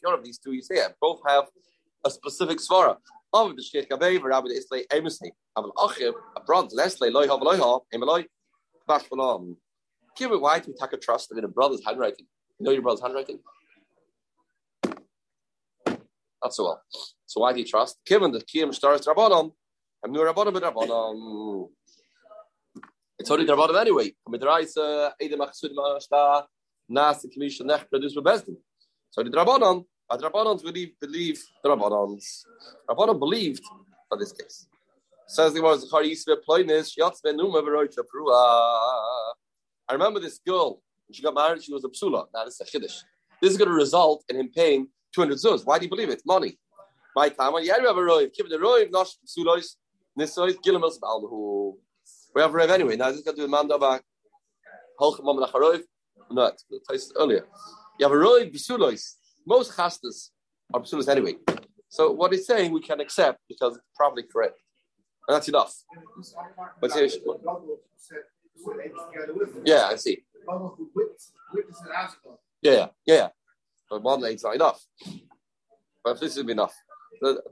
you're 0.03 0.15
of 0.15 0.25
these 0.25 0.39
two, 0.39 0.53
you 0.53 0.63
say 0.63 0.77
it. 0.77 0.97
Both 1.01 1.21
have 1.27 1.45
a 2.05 2.11
specific 2.11 2.59
svara. 2.59 2.97
Of 3.35 3.57
the 3.57 3.63
a 6.37 6.41
bronze, 6.45 6.75
it 6.75 6.77
um, 9.21 9.57
why 10.41 10.59
to 10.59 10.75
take 10.79 10.93
a 10.93 10.99
trust 10.99 11.33
in 11.33 11.45
a 11.45 11.49
brother's 11.49 11.83
handwriting. 11.85 12.27
You 12.59 12.67
know 12.67 12.73
your 12.73 12.83
brother's 12.83 13.01
handwriting? 13.01 13.39
Not 16.43 16.55
so 16.55 16.65
well. 16.65 16.83
So 17.27 17.41
why 17.41 17.53
do 17.53 17.61
you 17.61 17.65
trust? 17.65 17.99
Given 18.05 18.33
the 18.33 18.41
Kiyam 18.41 18.75
stars 18.75 19.07
Rabbanon, 19.07 19.53
I'm 20.05 20.11
new 20.11 20.21
Rabbanon, 20.21 20.53
but 20.53 20.63
Rabbanon. 20.65 21.13
Um, 21.13 21.69
it's 23.19 23.31
only 23.31 23.45
the 23.45 23.55
Rabbanim 23.55 23.81
anyway. 23.81 24.13
Midraisa, 24.29 25.07
uh, 25.07 25.11
Ede 25.21 25.35
Machsud 25.35 25.71
Mashta, 25.77 26.45
Nas, 26.89 27.25
Commission, 27.33 27.69
Nech, 27.69 27.89
produced 27.89 28.17
by 28.17 28.33
Bezdin. 28.33 28.57
So 29.11 29.23
the 29.23 29.31
but 29.31 30.21
the 30.21 30.29
Rabbanons 30.29 30.63
believe, 30.65 30.99
believe 31.01 31.41
the 31.63 31.69
Rabbanons. 31.69 32.25
Rabbanon 32.91 33.19
believed 33.21 33.63
for 34.09 34.19
this 34.19 34.33
case. 34.33 34.67
Says 35.29 35.55
the 35.55 35.63
was 35.63 35.89
Charisve 35.89 36.37
Ploinis, 36.49 36.99
Yatz 36.99 37.23
Ben 37.23 37.37
Numa 37.37 37.63
Verocha 37.63 38.03
Prua. 38.13 39.33
I 39.89 39.93
remember 39.93 40.19
this 40.19 40.41
girl, 40.45 40.83
she 41.13 41.23
got 41.23 41.35
married, 41.35 41.63
she 41.63 41.73
was 41.73 41.85
a 41.85 41.89
psula. 41.89 42.27
Now 42.35 42.45
this 42.45 42.61
is 42.61 42.61
a 42.61 42.65
chiddush. 42.79 43.03
This 43.41 43.53
is 43.53 43.57
going 43.57 43.69
to 43.69 43.75
result 43.75 44.25
in 44.29 44.37
him 44.37 44.51
paying 44.55 44.89
200 45.15 45.37
zuz. 45.37 45.65
Why 45.65 45.79
do 45.79 45.85
you 45.85 45.91
believe 45.91 46.09
it? 46.11 46.23
Money. 46.27 46.59
My 47.15 47.29
time, 47.29 47.53
yeah, 47.63 47.77
you 47.79 47.87
have 47.87 47.97
a 47.97 48.01
roiv. 48.01 48.33
Give 48.35 48.47
it 48.47 48.53
a 48.53 48.59
roiv, 48.59 48.91
nosh, 48.91 49.15
psulois, 49.27 49.77
nisois, 50.19 50.57
gilimos, 50.65 50.99
balhu. 51.01 51.75
We 52.35 52.43
have 52.43 52.53
a 52.53 52.57
Rev 52.57 52.71
anyway. 52.71 52.97
Now, 52.97 53.09
this 53.09 53.19
is 53.19 53.25
going 53.25 53.37
to 53.37 53.43
do 53.43 53.47
a 53.47 53.49
man 53.49 53.69
dava. 53.69 54.01
Holchem 55.01 55.25
Mom 55.25 55.39
Nacharov. 55.39 55.83
No, 56.31 56.51
it's 56.91 57.13
earlier. 57.17 57.47
You 57.99 58.07
have 58.07 58.13
a 58.13 58.17
Roiv 58.17 58.55
Bisulois. 58.55 59.17
Most 59.47 59.73
chastas 59.73 60.31
are 60.73 60.81
Bisulois 60.81 61.09
anyway. 61.09 61.37
So 61.89 62.11
what 62.11 62.33
he's 62.33 62.47
saying 62.47 62.73
we 62.73 62.81
can 62.81 63.01
accept 63.01 63.41
because 63.49 63.77
it's 63.77 63.85
probably 63.97 64.23
correct. 64.23 64.59
And 65.29 65.37
that's 65.37 65.49
enough. 65.49 65.75
But 66.81 66.91
yeah, 69.65 69.89
I 69.91 69.97
see. 69.97 70.25
Yeah, 72.63 72.73
yeah, 72.73 72.87
yeah. 73.07 73.29
But 73.91 74.03
one 74.03 74.25
eight's 74.25 74.45
not 74.45 74.55
enough. 74.55 74.83
But 76.03 76.19
this 76.19 76.37
is 76.37 76.49
enough, 76.49 76.75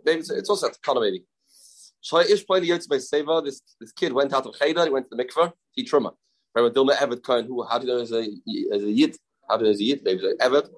maybe 0.04 0.20
it's 0.20 0.50
also 0.50 0.68
economy. 0.68 1.24
This 2.02 3.92
kid 3.92 4.12
went 4.12 4.32
out 4.32 4.46
of 4.46 4.54
Cheder, 4.58 4.84
he 4.84 4.90
went 4.90 5.10
to 5.10 5.16
the 5.16 5.22
mikveh, 5.24 5.52
he 5.72 5.84
truma. 5.84 6.12
Rabbi 6.54 6.74
Dilma 6.74 6.96
Evet 6.96 7.22
Cohen, 7.22 7.44
who 7.46 7.62
how 7.62 7.78
do 7.78 7.86
you 7.86 7.92
know 7.92 8.00
as 8.00 8.12
a 8.12 8.22
as 8.74 8.82
a 8.82 8.90
yid? 8.90 9.16
How 9.48 9.56
do 9.56 9.64
you 9.64 9.68
know 9.68 9.72
as 9.72 9.80
a 9.80 9.84
yid? 9.84 10.02
Maybe 10.02 10.22
Evet. 10.40 10.68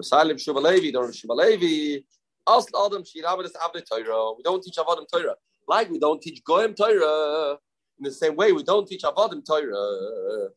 Masalim 0.00 0.34
Shubalevi, 0.34 0.92
don't 0.92 1.12
Shubalevi. 1.12 2.04
Asl 2.48 2.86
Adam 2.86 3.02
Shirabas 3.02 3.52
Abde 3.62 3.84
Torah. 3.88 4.32
We 4.36 4.42
don't 4.42 4.62
teach 4.62 4.76
Avodim 4.76 5.06
Torah. 5.12 5.36
Like 5.68 5.90
we 5.90 5.98
don't 5.98 6.20
teach 6.20 6.42
Goyim 6.42 6.74
Torah. 6.74 7.58
In 7.98 8.04
the 8.04 8.10
same 8.10 8.34
way, 8.34 8.52
we 8.52 8.62
don't 8.64 8.88
teach 8.88 9.02
Avodim 9.02 9.44
Torah. 9.46 10.48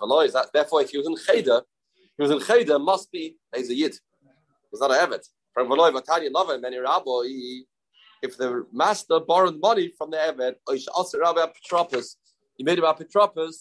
Allah 0.00 0.24
is 0.24 0.34
that 0.34 0.52
therefore 0.52 0.82
if 0.82 0.90
he 0.90 0.98
was 0.98 1.06
in 1.06 1.16
Cheder, 1.16 1.62
he 2.16 2.22
was 2.22 2.30
in 2.30 2.40
Cheder, 2.40 2.78
must 2.78 3.10
be 3.10 3.36
he's 3.54 3.70
a 3.70 3.74
yid. 3.74 3.96
He's 4.70 4.80
not 4.80 4.90
a 4.92 4.94
Evet. 4.94 5.26
From 5.52 5.68
Veloy 5.68 5.90
Vatani 5.98 6.30
Lava, 6.30 6.58
many 6.60 6.76
rabbi 6.76 7.64
if 8.26 8.36
the 8.36 8.66
master 8.72 9.20
borrowed 9.20 9.58
money 9.60 9.92
from 9.96 10.10
the 10.10 10.16
Eved, 10.16 10.54
he 12.56 12.64
made 12.64 12.78
him 12.78 12.84
a 12.84 12.94
Petropus, 12.94 13.56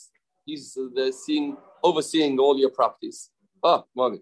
he's 0.45 0.77
uh, 0.77 0.87
the 0.95 1.11
seeing, 1.11 1.57
overseeing 1.83 2.39
all 2.39 2.57
your 2.57 2.69
properties. 2.69 3.29
Oh, 3.63 3.85
rabbi, 3.95 4.17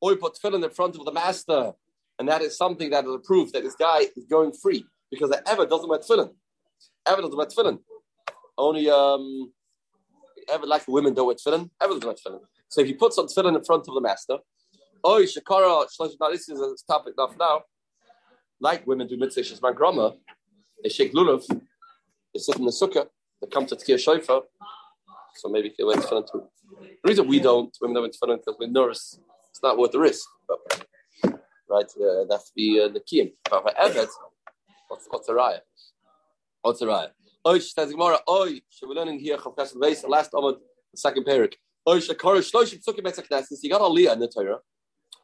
or 0.00 0.10
you 0.12 0.16
put 0.16 0.34
tefillin 0.34 0.64
in 0.64 0.70
front 0.70 0.96
of 0.96 1.04
the 1.04 1.12
master, 1.12 1.72
and 2.18 2.28
that 2.28 2.42
is 2.42 2.56
something 2.56 2.90
that 2.90 3.04
is 3.04 3.14
a 3.14 3.18
proof 3.18 3.52
that 3.52 3.62
this 3.62 3.74
guy 3.74 4.00
is 4.16 4.24
going 4.30 4.52
free 4.52 4.84
because 5.10 5.30
the 5.30 5.42
Eved 5.46 5.68
doesn't 5.68 5.88
wear 5.88 5.98
tefillin. 5.98 6.30
Eved 7.06 7.22
doesn't 7.22 7.36
wear 7.36 7.46
tefillin. 7.46 7.78
Only 8.56 8.88
um, 8.90 9.52
Eved 10.48 10.66
like 10.66 10.84
the 10.84 10.92
women 10.92 11.14
don't 11.14 11.26
wear 11.26 11.36
tefillin. 11.36 11.70
Eved 11.82 12.00
doesn't 12.00 12.04
wear 12.04 12.14
tefillin. 12.14 12.40
So 12.68 12.80
if 12.80 12.88
you 12.88 12.96
put 12.96 13.12
some 13.12 13.26
tefillin 13.26 13.56
in 13.56 13.64
front 13.64 13.86
of 13.88 13.94
the 13.94 14.00
master, 14.00 14.38
oh, 15.04 15.24
Shakara, 15.24 15.86
this 16.30 16.48
is 16.48 16.60
a 16.60 16.74
topic 16.86 17.14
enough 17.18 17.34
now. 17.38 17.62
Like 18.62 18.86
women 18.86 19.08
do 19.08 19.16
mitzvah 19.16 19.40
shesman 19.40 19.74
grama, 19.74 20.14
they 20.82 20.88
shake 20.88 21.12
lulav, 21.12 21.44
they 22.32 22.38
sit 22.38 22.56
in 22.56 22.64
the 22.64 22.70
sukkah, 22.70 23.06
they 23.40 23.48
come 23.48 23.66
to 23.66 23.74
tkir 23.74 23.98
shofar. 23.98 24.42
So 25.34 25.48
maybe 25.48 25.74
you 25.76 25.86
went 25.86 26.02
to 26.02 26.24
too. 26.30 26.44
The 26.80 27.08
reason 27.08 27.26
we 27.26 27.40
don't, 27.40 27.76
women 27.80 27.94
don't 27.94 28.16
went 28.28 28.44
because 28.44 28.56
we 28.60 28.68
nurse, 28.68 29.18
it's 29.50 29.62
not 29.62 29.76
worth 29.76 29.90
the 29.90 29.98
risk. 29.98 30.26
But, 30.46 30.86
right, 31.68 31.90
uh, 32.00 32.24
that's 32.28 32.52
the 32.54 32.80
uh, 32.82 32.88
the 32.88 33.00
key. 33.00 33.34
But 33.50 33.62
for 33.62 33.72
Evet, 33.76 34.08
what's 34.88 35.06
what's 35.10 35.26
the 35.26 35.32
raya? 35.32 35.60
What's 36.62 36.80
the 36.80 36.86
raya? 36.86 37.10
Oy, 37.46 37.58
says 37.58 37.90
Gemara. 37.90 38.18
Oy, 38.30 38.60
so 38.68 38.86
we're 38.86 38.94
learning 38.94 39.18
here 39.18 39.36
Chav 39.38 39.56
Beis, 39.56 40.02
the 40.02 40.08
last 40.08 40.30
Amud, 40.32 40.58
the 40.92 40.98
second 40.98 41.24
parak. 41.24 41.54
Oy, 41.88 41.98
shakar 41.98 42.36
shloshim 42.38 42.80
tzukim 42.84 43.00
betzak 43.00 43.26
knesses. 43.28 43.58
You 43.62 43.70
got 43.70 43.80
a 43.80 43.88
Leah 43.88 44.12
in 44.12 44.20
the 44.20 44.28
Torah. 44.28 44.58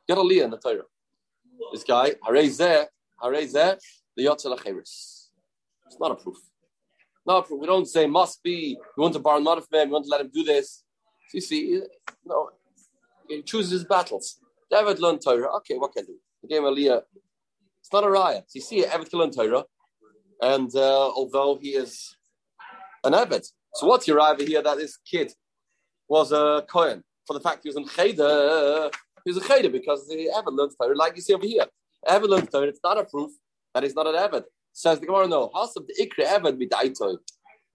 You 0.08 0.14
got 0.14 0.18
a 0.18 0.22
Leah 0.22 0.44
in 0.44 0.50
the 0.50 0.58
Torah. 0.58 0.82
This 1.72 1.84
guy, 1.84 2.14
Harei 2.26 2.48
Zeh, 2.48 2.86
Harei 3.22 3.52
Zeh, 3.52 3.78
the 4.16 4.24
Yotzel 4.24 4.56
Acheres. 4.58 5.28
It's 5.86 5.98
not 5.98 6.12
a 6.12 6.14
proof. 6.14 6.36
Not 7.26 7.38
a 7.38 7.42
proof. 7.46 7.60
We 7.60 7.66
don't 7.66 7.86
say 7.86 8.06
must 8.06 8.42
be. 8.42 8.78
We 8.96 9.00
want 9.02 9.14
to 9.14 9.20
borrow 9.20 9.40
not 9.40 9.58
of 9.58 9.66
him. 9.72 9.88
We 9.88 9.92
want 9.92 10.04
to 10.04 10.10
let 10.10 10.20
him 10.20 10.30
do 10.32 10.44
this. 10.44 10.84
So 11.28 11.36
you 11.36 11.40
see, 11.40 11.82
no, 12.24 12.50
he 13.28 13.42
chooses 13.42 13.70
his 13.72 13.84
battles. 13.84 14.38
David 14.70 14.98
learned 14.98 15.20
Torah. 15.22 15.56
Okay, 15.56 15.76
what 15.76 15.92
can 15.92 16.04
I 16.04 16.06
do? 16.06 16.16
He 16.42 16.48
gave 16.48 16.58
him 16.58 16.64
a 16.64 16.70
Leah. 16.70 17.02
It's 17.80 17.92
not 17.92 18.04
a 18.04 18.10
riot. 18.10 18.44
So 18.48 18.56
you 18.56 18.62
see, 18.62 18.82
David 18.82 19.08
can 19.10 19.18
learn 19.18 19.30
Torah, 19.30 19.64
and 20.40 20.74
uh, 20.74 21.08
although 21.10 21.58
he 21.60 21.70
is 21.70 22.16
an 23.04 23.12
Eved, 23.12 23.46
so 23.74 23.86
what's 23.86 24.06
your 24.06 24.16
rival 24.16 24.46
here 24.46 24.62
that 24.62 24.76
this 24.76 24.96
kid 24.96 25.32
was 26.08 26.32
a 26.32 26.64
Kohen 26.68 27.02
for 27.26 27.34
the 27.34 27.40
fact 27.40 27.60
he 27.62 27.68
was 27.68 27.76
in 27.76 27.86
Cheder? 27.86 28.90
He 29.24 29.30
was 29.30 29.36
a 29.42 29.46
Cheder 29.46 29.70
because 29.70 30.06
the 30.08 30.30
Eved 30.34 30.56
learned 30.56 30.72
Torah, 30.80 30.96
like 30.96 31.16
you 31.16 31.22
see 31.22 31.34
over 31.34 31.46
here. 31.46 31.66
Learned 32.08 32.50
Torah. 32.50 32.68
It's 32.68 32.80
not 32.82 32.98
a 32.98 33.04
proof 33.04 33.30
that 33.74 33.82
he's 33.82 33.94
not 33.94 34.06
an 34.06 34.14
Eved. 34.14 34.44
Says 34.72 34.98
the 35.00 35.06
Gemara, 35.06 35.28
no. 35.28 35.50
Of 35.54 35.74
the 35.74 35.94
Ikra 36.00 36.26
Eved 36.26 36.58
midaitoi. 36.62 37.18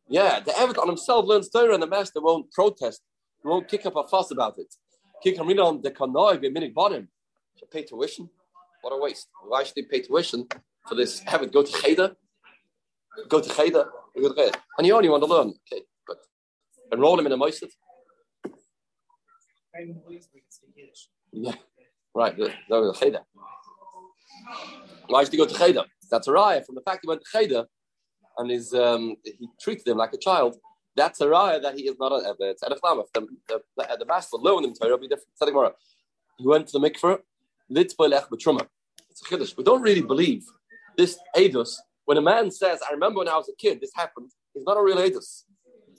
Yeah, 0.08 0.40
the 0.40 0.52
Eved 0.52 0.78
on 0.78 0.88
himself 0.88 1.26
learns 1.26 1.50
Torah, 1.50 1.74
and 1.74 1.84
the 1.84 1.88
master 1.88 2.22
won't 2.22 2.52
protest. 2.52 3.02
He 3.42 3.48
won't 3.48 3.68
kick 3.68 3.86
up 3.86 3.96
a 3.96 4.04
fuss 4.08 4.32
about 4.32 4.58
it. 4.58 4.74
Kick 5.24 5.38
him 5.38 5.48
on 5.60 5.82
the 5.82 5.92
kanoi 5.92 6.40
be 6.42 6.50
minik 6.50 6.74
bottom. 6.74 7.08
Should 7.58 7.72
pay 7.72 7.84
tuition. 7.84 8.30
What 8.82 8.92
a 8.92 8.98
waste. 8.98 9.28
Why 9.48 9.64
should 9.64 9.76
they 9.76 9.84
pay 9.84 10.02
tuition 10.02 10.48
for 10.88 10.96
this 10.96 11.22
Eved? 11.24 11.52
Go 11.52 11.64
to 11.64 11.72
Cheder. 11.82 12.16
Go 13.30 13.40
to 13.40 13.50
Cheder. 13.50 13.86
And 14.78 14.88
you 14.88 14.96
only 14.96 15.10
want 15.10 15.24
to 15.24 15.30
learn. 15.30 15.54
Okay, 15.72 15.84
but 16.08 16.18
enroll 16.92 17.20
him 17.20 17.26
in 17.28 17.32
a 17.32 17.38
moiset. 17.38 17.72
Yeah, 21.32 21.56
right. 22.14 22.38
Go 22.38 22.94
to 22.94 23.00
Cheder. 23.00 23.22
Why 25.08 25.24
should 25.24 25.34
he 25.34 25.38
go 25.38 25.46
to 25.46 25.56
Cheder? 25.56 25.84
That's 26.10 26.28
a 26.28 26.32
raya 26.32 26.66
from 26.66 26.76
the 26.76 26.82
fact 26.82 27.00
he 27.04 27.08
went 27.08 27.22
to 27.22 27.28
Cheder 27.32 27.66
and 28.38 28.50
his, 28.50 28.74
um, 28.74 29.16
he 29.24 29.48
treated 29.62 29.88
him 29.88 29.98
like 29.98 30.14
a 30.14 30.18
child. 30.18 30.58
That's 30.96 31.22
a 31.22 31.26
raya 31.26 31.62
that 31.62 31.76
he 31.76 31.88
is 31.88 31.98
not 32.00 32.12
an 32.12 32.24
Eved. 32.26 32.36
It's 32.40 32.64
Edechlama. 32.64 33.04
The, 33.14 33.28
the, 33.48 33.62
the, 33.78 33.98
the 34.00 34.06
master 34.06 34.38
learned 34.38 34.66
him 34.66 34.74
Torah, 34.74 34.98
be 34.98 35.08
different. 35.08 35.76
He 36.38 36.48
went 36.48 36.68
to 36.68 36.80
the 36.80 36.90
mikveh, 36.90 37.20
b'truma. 37.72 38.68
It's 39.10 39.22
a 39.22 39.26
chiddush. 39.26 39.56
We 39.58 39.64
don't 39.64 39.82
really 39.82 40.02
believe 40.02 40.44
this 40.98 41.18
edus. 41.36 41.76
When 42.06 42.18
a 42.18 42.22
man 42.22 42.52
says, 42.52 42.80
"I 42.88 42.94
remember 42.94 43.20
when 43.20 43.30
I 43.30 43.38
was 43.38 43.50
a 43.50 43.56
kid, 43.56 43.80
this 43.80 43.92
happened," 43.96 44.32
he's 44.54 44.64
not 44.66 44.78
a 44.78 44.84
real 44.84 44.98
edus. 44.98 45.44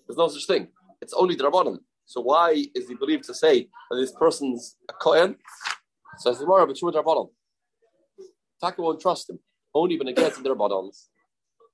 There's 0.07 0.16
no 0.16 0.28
such 0.28 0.46
thing. 0.46 0.68
It's 1.00 1.14
only 1.14 1.37
rabbanim. 1.37 1.78
So 2.07 2.20
why 2.20 2.66
is 2.74 2.88
he 2.88 2.94
believed 2.94 3.24
to 3.24 3.35
say 3.35 3.68
that 3.90 3.96
this 3.96 4.12
person's 4.12 4.76
a 4.88 4.92
kohen? 4.92 5.37
Says 6.18 6.38
the 6.38 6.44
Gemara, 6.44 6.66
b'truma 6.66 6.92
rabbanim. 6.92 7.30
Taka 8.64 8.81
won't 8.81 9.00
trust 9.00 9.29
him. 9.29 9.38
Only 9.74 9.98
when 9.98 10.09
it 10.09 10.16
gets 10.16 10.37
in 10.38 10.42
their 10.42 10.55
rabbanons. 10.55 11.09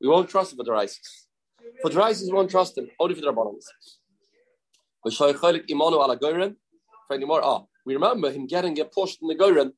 We 0.00 0.08
won't 0.08 0.28
trust 0.28 0.52
him 0.52 0.58
for 0.58 0.64
the 0.64 0.72
rices. 0.72 1.28
For 1.82 1.90
the 1.90 1.98
rices, 1.98 2.28
we 2.28 2.34
won't 2.36 2.50
trust 2.50 2.76
him. 2.78 2.88
Only 2.98 3.14
for 3.14 3.20
the 3.20 3.32
rabbanons. 3.32 3.64
Ah, 7.42 7.62
we 7.86 7.94
remember 7.94 8.30
him 8.30 8.46
getting 8.46 8.80
a 8.80 8.84
pushed 8.84 9.18
in 9.22 9.28
the 9.28 9.34
Goren. 9.34 9.72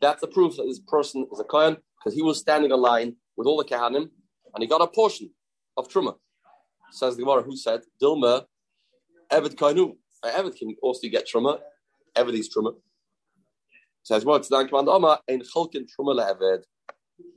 That's 0.00 0.20
the 0.20 0.28
proof 0.28 0.56
that 0.56 0.64
this 0.64 0.80
person 0.80 1.26
is 1.32 1.40
a 1.40 1.44
Kohen 1.44 1.78
because 1.98 2.14
he 2.14 2.22
was 2.22 2.38
standing 2.38 2.70
in 2.70 2.80
line 2.80 3.16
with 3.36 3.46
all 3.46 3.56
the 3.56 3.64
Kahanim 3.64 4.10
and 4.54 4.62
he 4.62 4.66
got 4.66 4.82
a 4.82 4.86
portion 4.86 5.30
of 5.76 5.88
Truma. 5.88 6.14
Says 6.90 7.16
the 7.16 7.22
Gemara, 7.22 7.42
who 7.42 7.56
said, 7.56 7.80
Dilma, 8.02 8.44
Eved 9.30 9.54
Kohenu. 9.56 9.96
Eved 10.24 10.56
can 10.56 10.76
also 10.82 11.08
get 11.08 11.26
Truma. 11.26 11.58
Eved 12.16 12.38
is 12.38 12.48
Truma. 12.54 12.74
Says, 14.08 14.24
what? 14.24 14.48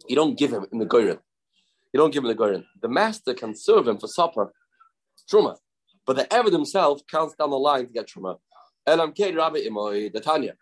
You 0.08 0.16
don't 0.16 0.38
give 0.38 0.54
him 0.54 0.66
in 0.72 0.80
the 0.80 0.86
Goren. 0.86 1.20
You 1.92 1.98
don't 1.98 2.14
give 2.14 2.24
him 2.24 2.30
the 2.30 2.34
Goren. 2.34 2.66
The 2.82 2.88
master 2.88 3.34
can 3.34 3.54
serve 3.54 3.90
him 3.90 3.98
for 3.98 4.08
supper, 4.08 4.54
Truma. 5.30 5.58
But 6.06 6.16
the 6.16 6.24
Eved 6.24 6.54
himself 6.54 7.02
counts 7.12 7.36
down 7.36 7.50
the 7.50 7.60
line 7.60 7.88
to 7.88 7.92
get 7.92 8.08
Truma. 8.08 8.38
LMK 8.88 9.36
Rabbi 9.36 9.68
Imoy, 9.68 10.14
the 10.14 10.22
Tanya. 10.22 10.56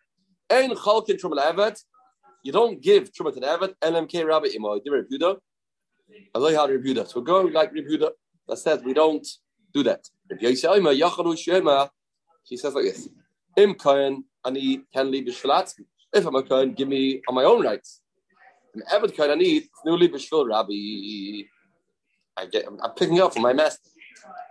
Ein 0.49 0.71
Chalkin 0.71 1.21
Truma 1.21 1.37
le'Eved. 1.37 1.83
You 2.43 2.53
don't 2.53 2.81
give 2.81 3.13
Truma 3.13 3.31
to 3.31 3.39
the 3.39 3.45
Eved. 3.45 3.75
LMK 3.79 4.25
Rabbi 4.25 4.47
Imoy, 4.47 4.81
the 4.83 4.89
Rebuda. 4.89 5.37
Allah 6.33 6.53
had 6.53 6.71
Rebuda. 6.71 7.07
So 7.07 7.21
going 7.21 7.53
like 7.53 7.71
Rebuda. 7.71 8.09
That 8.47 8.57
says 8.57 8.81
we 8.83 8.95
don't 8.95 9.27
do 9.75 9.83
that. 9.83 10.09
She 10.41 10.55
says 12.57 12.73
like 12.73 12.85
this. 12.85 13.07
Im 13.55 13.75
Kohen, 13.75 14.23
ani 14.43 14.81
ten 14.91 15.11
li 15.11 15.23
b'shvilatzmi. 15.23 15.85
If 16.11 16.25
I'm 16.25 16.35
a 16.35 16.43
Kohen, 16.43 16.73
give 16.73 16.87
me 16.87 17.21
on 17.27 17.35
my 17.35 17.43
own 17.43 17.63
rights. 17.63 18.01
An 18.73 18.81
Eved 18.91 19.15
Kohen, 19.15 19.31
I 19.31 19.35
need 19.35 19.63
newly 19.85 20.09
b'shvil 20.09 20.47
Rabbi. 20.47 21.47
I 22.37 22.45
get, 22.45 22.65
I'm, 22.67 22.91
picking 22.91 23.19
up 23.19 23.33
from 23.33 23.43
my 23.43 23.53
master. 23.53 23.89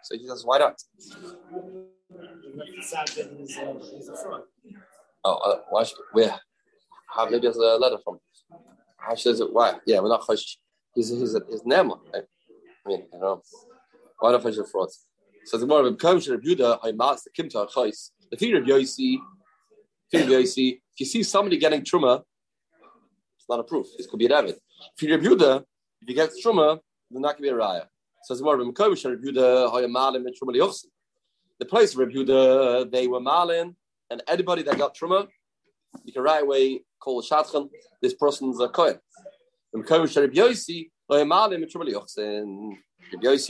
So 0.05 0.17
he 0.17 0.27
says, 0.27 0.45
why 0.45 0.59
not? 0.59 0.81
Oh, 5.25 5.35
uh, 5.35 5.61
why 5.71 5.85
should, 5.85 5.97
where? 6.13 6.39
How, 7.11 7.25
maybe 7.25 7.41
there's 7.41 7.57
a 7.57 7.77
letter 7.77 7.99
from. 8.05 8.19
How 8.97 9.15
says 9.15 9.41
it? 9.41 9.53
Why? 9.53 9.79
Yeah, 9.87 10.01
we're 10.01 10.09
not 10.09 10.23
chosh. 10.23 10.57
He's 10.95 11.09
his 11.09 11.39
his 11.51 11.65
name. 11.65 11.93
I 12.15 12.21
mean, 12.87 13.05
you 13.13 13.19
know, 13.19 13.43
why 14.19 14.33
not 14.33 14.43
chosh 14.43 14.59
fraud? 14.71 14.89
So 15.45 15.57
the 15.57 15.67
more 15.67 15.87
of 15.87 15.99
comes 15.99 16.27
to 16.27 16.37
Rebuda, 16.37 16.79
I 16.83 16.93
mask 16.93 17.25
to 17.25 17.31
kimta 17.43 17.71
chais. 17.71 18.11
The 18.31 18.37
fear 18.37 18.61
of 18.61 18.65
Yosi, 18.65 19.17
fear 20.11 20.23
of 20.23 20.29
Yosi. 20.29 20.81
If 20.99 21.03
you 21.03 21.07
see 21.07 21.23
somebody 21.23 21.59
getting 21.59 21.83
truma, 21.83 22.25
it's 23.39 23.49
not 23.49 23.61
a 23.61 23.63
proof. 23.63 23.87
This 23.97 24.09
could 24.09 24.19
be 24.19 24.27
an 24.27 24.33
evid. 24.33 24.57
Fear 24.97 25.15
of 25.15 25.21
Rebuda, 25.21 25.63
if 26.03 26.09
you 26.09 26.15
get 26.17 26.31
truma, 26.45 26.81
then 27.13 27.23
that 27.23 27.37
could 27.37 27.43
be 27.45 27.51
a 27.51 27.55
raya. 27.55 27.87
So 28.25 28.35
the 28.35 28.43
more 28.43 28.59
of 28.59 28.75
comes 28.75 29.03
to 29.03 29.11
Rebuda, 29.11 29.73
I 29.73 29.87
malim 29.87 30.27
and 30.27 30.35
truma. 30.35 30.53
The 31.61 31.67
place 31.67 31.95
of 31.95 32.01
Rebuda, 32.01 32.91
they 32.91 33.07
were 33.07 33.21
malin, 33.21 33.77
and 34.11 34.25
anybody 34.27 34.65
that 34.65 34.77
got 34.77 34.97
truma, 34.97 35.29
you 36.05 36.13
can 36.13 36.23
right 36.23 36.43
away 36.43 36.83
call 36.99 37.21
a 37.21 37.23
shatchan. 37.23 37.71
This 38.03 38.15
person's 38.15 38.61
a 38.61 38.69
kohen. 38.69 38.99
The 39.73 39.79
Rabbi 39.79 40.35
Yosi, 40.35 40.91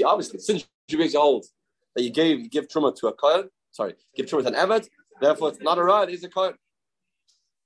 obviously, 0.04 0.38
since 0.40 0.68
Yosi 0.90 1.16
holds 1.16 1.54
that 1.96 2.02
you 2.02 2.10
gave 2.10 2.40
you 2.40 2.50
give 2.50 2.68
truma 2.68 2.94
to 2.96 3.06
a 3.06 3.14
kohen, 3.14 3.48
sorry, 3.70 3.94
give 4.14 4.26
truma 4.26 4.42
to 4.42 4.48
an 4.48 4.54
eved, 4.54 4.86
therefore 5.22 5.48
it's 5.48 5.62
not 5.62 5.78
a 5.78 5.82
right, 5.82 6.10
he's 6.10 6.22
a 6.24 6.28
kohen. 6.28 6.52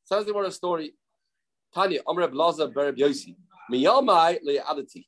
Says 0.05 0.25
the 0.27 0.35
of 0.35 0.55
story. 0.55 0.95
Tanya, 1.75 2.01
Amr 2.07 2.29
Blaza 2.29 2.73
Bereb 2.73 2.99
Yosi. 2.99 3.37
Miyamai 3.71 4.39
le'adati. 4.47 5.05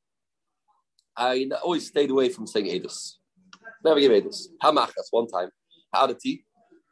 I 1.17 1.49
always 1.63 1.87
stayed 1.87 2.11
away 2.11 2.29
from 2.29 2.47
saying 2.47 2.67
Edus. 2.67 3.15
Never 3.85 4.01
gave 4.01 4.11
Edus. 4.11 4.49
Hamachas 4.63 5.09
one 5.11 5.27
time. 5.27 5.51
Adati. 5.95 6.43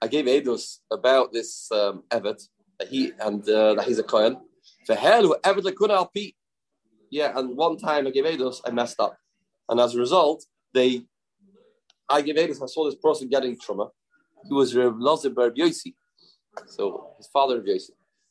I 0.01 0.09
gave 0.09 0.27
Edus 0.27 0.79
about 0.91 1.33
this 1.33 1.71
um, 1.73 2.03
Evet 2.11 2.41
that 2.79 2.89
he 2.89 3.13
and 3.21 3.49
uh, 3.49 3.75
that 3.75 3.85
he's 3.87 3.99
a 3.99 4.03
Kohen. 4.03 4.37
For 4.87 4.95
hell, 4.95 5.37
Evet 5.43 5.65
lekuna 5.65 6.07
alpi. 6.07 6.35
Yeah, 7.11 7.37
and 7.39 7.57
one 7.57 7.77
time 7.77 8.07
I 8.07 8.11
gave 8.11 8.25
Edus, 8.25 8.61
I 8.65 8.71
messed 8.71 8.99
up, 8.99 9.17
and 9.69 9.81
as 9.81 9.95
a 9.95 9.99
result, 9.99 10.45
they. 10.75 11.03
I 12.09 12.21
gave 12.21 12.37
Edus. 12.37 12.63
I 12.63 12.67
saw 12.67 12.85
this 12.85 12.97
person 12.97 13.29
getting 13.29 13.59
trauma. 13.59 13.89
He 14.49 14.55
was 14.55 14.75
Reb 14.75 14.99
Lozer 14.99 15.35
Ber 15.35 15.51
Yosi, 15.53 15.95
so 16.67 17.15
his 17.19 17.27
father 17.29 17.59
of 17.59 17.65
Yosi. 17.65 17.91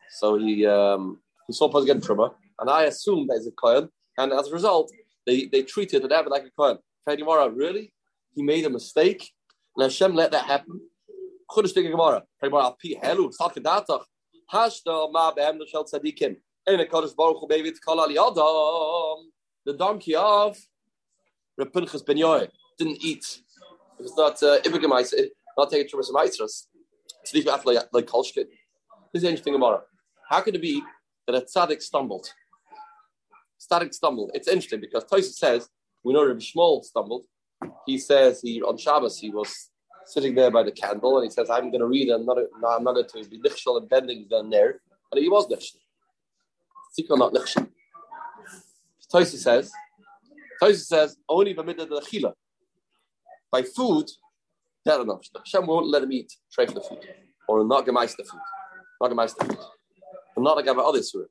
So 0.09 0.37
he 0.37 0.65
um, 0.65 1.19
he 1.47 1.53
saw 1.53 1.69
person 1.69 1.87
getting 1.87 2.01
trauma, 2.01 2.33
and 2.59 2.69
I 2.69 2.83
assumed 2.83 3.29
that 3.29 3.37
he's 3.37 3.47
a 3.47 3.51
Kohen, 3.51 3.89
and 4.17 4.33
as 4.33 4.47
a 4.47 4.51
result, 4.51 4.91
they 5.25 5.45
they 5.45 5.63
treated 5.63 6.03
the 6.03 6.07
Evet 6.07 6.31
like 6.31 6.43
a 6.43 6.51
Kohen. 6.51 6.77
Fedimara, 7.07 7.51
really? 7.55 7.93
He 8.35 8.43
made 8.43 8.65
a 8.65 8.69
mistake, 8.69 9.31
and 9.75 9.83
Hashem 9.83 10.13
let 10.15 10.31
that 10.31 10.45
happen. 10.45 10.79
Gemara. 11.91 12.23
The 19.65 19.73
donkey 19.77 20.15
of 20.15 20.57
Reb 21.57 21.73
Pinchas 21.73 22.01
Ben 22.01 22.17
Yoy 22.17 22.47
didn't 22.77 23.03
eat. 23.03 23.41
It 23.99 24.03
was 24.03 24.15
not 24.17 24.41
uh, 24.43 24.59
not 25.57 25.69
taking 25.69 25.89
and 26.09 26.15
Maitras. 26.15 26.67
Tzaddik 27.25 27.47
Atla 27.47 27.83
like 27.91 28.05
Kolshkin. 28.05 28.45
This 29.13 29.23
is 29.23 29.23
interesting 29.23 29.53
Gemara. 29.53 29.81
How 30.29 30.41
could 30.41 30.55
it 30.55 30.61
be 30.61 30.81
that 31.27 31.35
a 31.35 31.41
tzaddik 31.41 31.81
stumbled? 31.81 32.27
static 33.61 33.93
stumbled. 33.93 34.31
It's 34.33 34.47
interesting 34.47 34.81
because 34.81 35.03
Tosa 35.05 35.31
says 35.33 35.69
we 36.03 36.13
know 36.13 36.25
Rabbi 36.25 36.39
Yishmael 36.39 36.83
stumbled. 36.83 37.25
He 37.85 37.99
says 37.99 38.41
he 38.41 38.61
on 38.63 38.77
Shabbos 38.77 39.19
he 39.19 39.29
was 39.29 39.69
sitting 40.05 40.33
there 40.33 40.49
by 40.49 40.63
the 40.63 40.71
candle 40.71 41.17
and 41.17 41.25
he 41.25 41.29
says 41.29 41.49
I'm 41.49 41.69
going 41.69 41.81
to 41.81 41.85
read 41.85 42.09
and 42.09 42.25
not 42.25 42.37
no, 42.59 42.67
I'm 42.67 42.83
not 42.83 42.93
going 42.93 43.23
to 43.23 43.29
be 43.29 43.39
nichshel 43.39 43.77
and 43.77 43.87
bending 43.87 44.27
down 44.27 44.49
there 44.49 44.81
and 45.11 45.21
he 45.21 45.29
was 45.29 45.47
nichshel. 45.47 45.77
Sikha 46.93 47.15
not 47.15 47.33
nichshel. 47.33 47.67
Tosa 49.11 49.37
says 49.37 49.71
Tosa 50.59 50.83
says 50.83 51.17
only 51.29 51.53
by 51.53 51.61
of 51.61 51.77
the. 51.77 52.33
By 53.51 53.61
food. 53.61 54.09
Hashem 54.85 55.67
won't 55.67 55.87
let 55.87 56.03
him 56.03 56.11
eat 56.11 56.33
the 56.57 56.81
food 56.81 56.99
or 57.47 57.63
not 57.65 57.85
gemais 57.85 58.13
the 58.17 58.23
food, 58.23 58.39
not 58.99 59.09
gemais 59.09 59.33
the 59.37 59.45
food, 59.45 59.57
and 60.35 60.43
not 60.43 60.57
like 60.57 60.67
other 60.67 60.99
surim, 60.99 61.25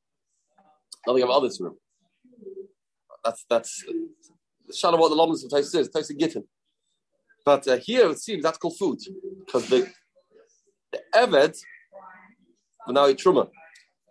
not 1.06 1.14
like 1.14 1.24
other 1.24 1.48
surim. 1.48 1.74
That's 3.24 3.44
that's 3.48 3.84
the 4.66 4.74
shadow 4.74 4.98
what 4.98 5.08
the 5.08 5.14
lamas 5.14 5.44
of 5.44 5.50
Taisa 5.50 5.80
is. 5.80 5.88
Taisa 5.88 6.16
giffen. 6.16 6.44
But 7.44 7.66
uh, 7.66 7.76
here 7.78 8.10
it 8.10 8.18
seems 8.18 8.42
that's 8.42 8.58
called 8.58 8.76
food 8.78 8.98
because 9.44 9.68
the 9.68 9.90
the 10.92 11.00
eved 11.14 11.56
will 12.86 12.94
now 12.94 13.08
eat 13.08 13.18
truma. 13.18 13.48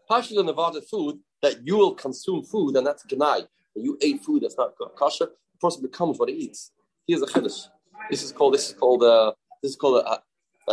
Partially 0.07 0.43
Nevada 0.43 0.81
food 0.81 1.19
that 1.41 1.65
you 1.65 1.77
will 1.77 1.93
consume 1.93 2.43
food 2.43 2.75
and 2.75 2.85
that's 2.85 3.05
gnai. 3.05 3.45
You 3.75 3.97
ate 4.01 4.21
food 4.21 4.43
that's 4.43 4.57
not 4.57 4.73
kosher. 4.97 5.27
The 5.27 5.57
person 5.61 5.81
becomes 5.83 6.19
what 6.19 6.29
he 6.29 6.35
eats. 6.35 6.71
Here's 7.07 7.21
a 7.21 7.25
chiddush. 7.25 7.67
This 8.09 8.23
is 8.23 8.31
called 8.31 8.53
this 8.53 8.69
is 8.69 8.75
called 8.75 9.03
uh, 9.03 9.33
this 9.61 9.71
is 9.71 9.75
called 9.75 10.03
a, 10.05 10.21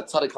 tzaddik. 0.02 0.32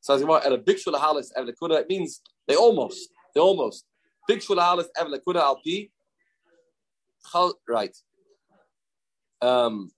So 0.00 0.14
as 0.14 0.20
you 0.20 0.34
and 0.34 0.54
a 0.54 0.58
big 0.58 0.78
shul 0.78 0.94
halis 0.94 1.30
evlekuna, 1.36 1.80
it 1.80 1.88
means 1.88 2.20
they 2.46 2.56
almost, 2.56 3.08
they 3.34 3.40
almost. 3.40 3.86
Big 4.28 4.42
shul 4.42 4.56
halis 4.56 4.86
evlekuna 4.96 5.42
alpi 5.42 5.90
right. 7.68 7.96
Um, 9.40 9.90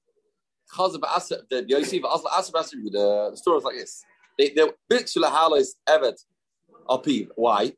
the 0.76 1.64
Yosef 1.68 2.02
the 2.02 3.32
story 3.34 3.58
is 3.58 3.64
like 3.64 3.76
this. 3.76 4.04
They 4.38 4.50
they 4.50 4.68
big 4.88 5.06
shulahalis 5.06 5.68
evet 5.88 6.18
alpiv. 6.88 7.28
Why? 7.36 7.72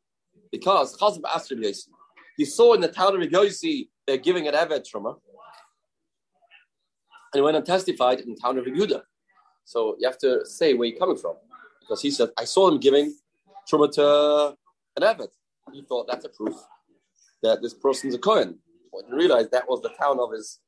Because 0.50 0.96
Chazab 0.98 1.22
Asr 1.22 1.62
Yosef. 1.62 1.92
He 2.36 2.44
saw 2.44 2.74
in 2.74 2.80
the 2.80 2.88
town 2.88 3.20
of 3.20 3.30
Yosef 3.30 3.86
they're 4.06 4.16
giving 4.16 4.48
an 4.48 4.54
evet 4.54 4.86
truma, 4.90 5.16
and 7.32 7.40
he 7.40 7.42
went 7.42 7.56
and 7.56 7.66
testified 7.66 8.20
in 8.20 8.30
the 8.30 8.40
town 8.40 8.58
of 8.58 8.64
Yehuda. 8.64 9.02
So 9.64 9.96
you 9.98 10.08
have 10.08 10.18
to 10.18 10.46
say 10.46 10.74
where 10.74 10.88
you're 10.88 10.98
coming 10.98 11.16
from, 11.16 11.36
because 11.80 12.00
he 12.02 12.10
said 12.10 12.30
I 12.38 12.44
saw 12.44 12.68
him 12.68 12.78
giving 12.78 13.14
truma 13.70 13.92
to 13.92 14.56
an 14.96 15.02
evet. 15.02 15.28
He 15.72 15.82
thought 15.82 16.06
that's 16.08 16.24
a 16.24 16.30
proof 16.30 16.56
that 17.42 17.60
this 17.60 17.74
person's 17.74 18.14
a 18.14 18.18
kohen 18.18 18.58
didn't 19.02 19.16
realize 19.16 19.48
that 19.50 19.68
was 19.68 19.80
the 19.82 19.90
town 19.90 20.18
of 20.18 20.32
his 20.32 20.60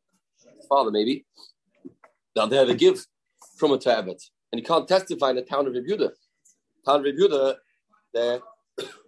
father, 0.69 0.91
maybe. 0.91 1.27
Now 2.37 2.47
they 2.47 2.57
had 2.57 2.69
to 2.69 2.75
give 2.75 3.05
from 3.57 3.73
a 3.73 3.79
tablet, 3.79 4.23
and 4.53 4.61
he 4.61 4.65
can't 4.65 4.87
testify 4.87 5.31
in 5.31 5.37
the 5.37 5.43
town 5.43 5.67
of 5.67 5.73
Rebuda. 5.73 6.11
Town 6.87 7.01
of 7.01 7.07
Rebuda, 7.07 7.57
there, 8.15 8.41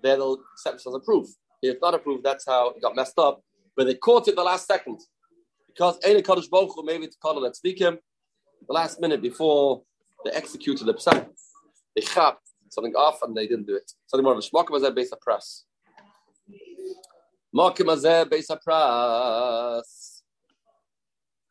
they'll 0.03 0.39
accept 0.55 0.87
as 0.87 0.95
a 0.95 0.99
proof. 0.99 1.29
If 1.63 1.79
not 1.81 1.95
a 1.95 1.99
proof, 1.99 2.23
that's 2.23 2.47
how 2.47 2.71
it 2.71 2.83
got 2.83 2.97
messed 2.97 3.19
up. 3.19 3.43
But 3.77 3.87
they 3.87 3.95
caught 3.95 4.29
it 4.29 4.37
the 4.37 4.43
last 4.43 4.67
second 4.67 5.01
because 5.75 5.99
Ein 6.07 6.23
Kaddish 6.23 6.49
Baruch 6.49 6.73
maybe 6.85 7.07
to 7.07 7.17
call 7.19 7.45
it 7.45 7.81
him 7.81 7.99
the 8.67 8.73
last 8.73 9.01
minute 9.01 9.23
before 9.23 9.83
they 10.25 10.31
executed 10.31 10.85
the 10.85 10.95
psak. 10.95 11.29
They 11.97 12.03
chapped 12.03 12.49
something 12.71 12.95
off 12.95 13.23
and 13.23 13.37
they 13.37 13.47
didn't 13.47 13.67
do 13.67 13.75
it. 13.77 13.91
Something 14.07 14.25
more 14.25 14.33
of 14.33 14.39
a 14.39 14.43
shmok 14.43 14.71
was 14.71 14.83
that 14.83 14.95
base 14.95 15.13
of 15.13 15.21
press. 15.21 15.65
Mokim 17.55 17.87
Azeh 17.87 18.25
Beis 18.25 18.49
Pras. 18.67 20.23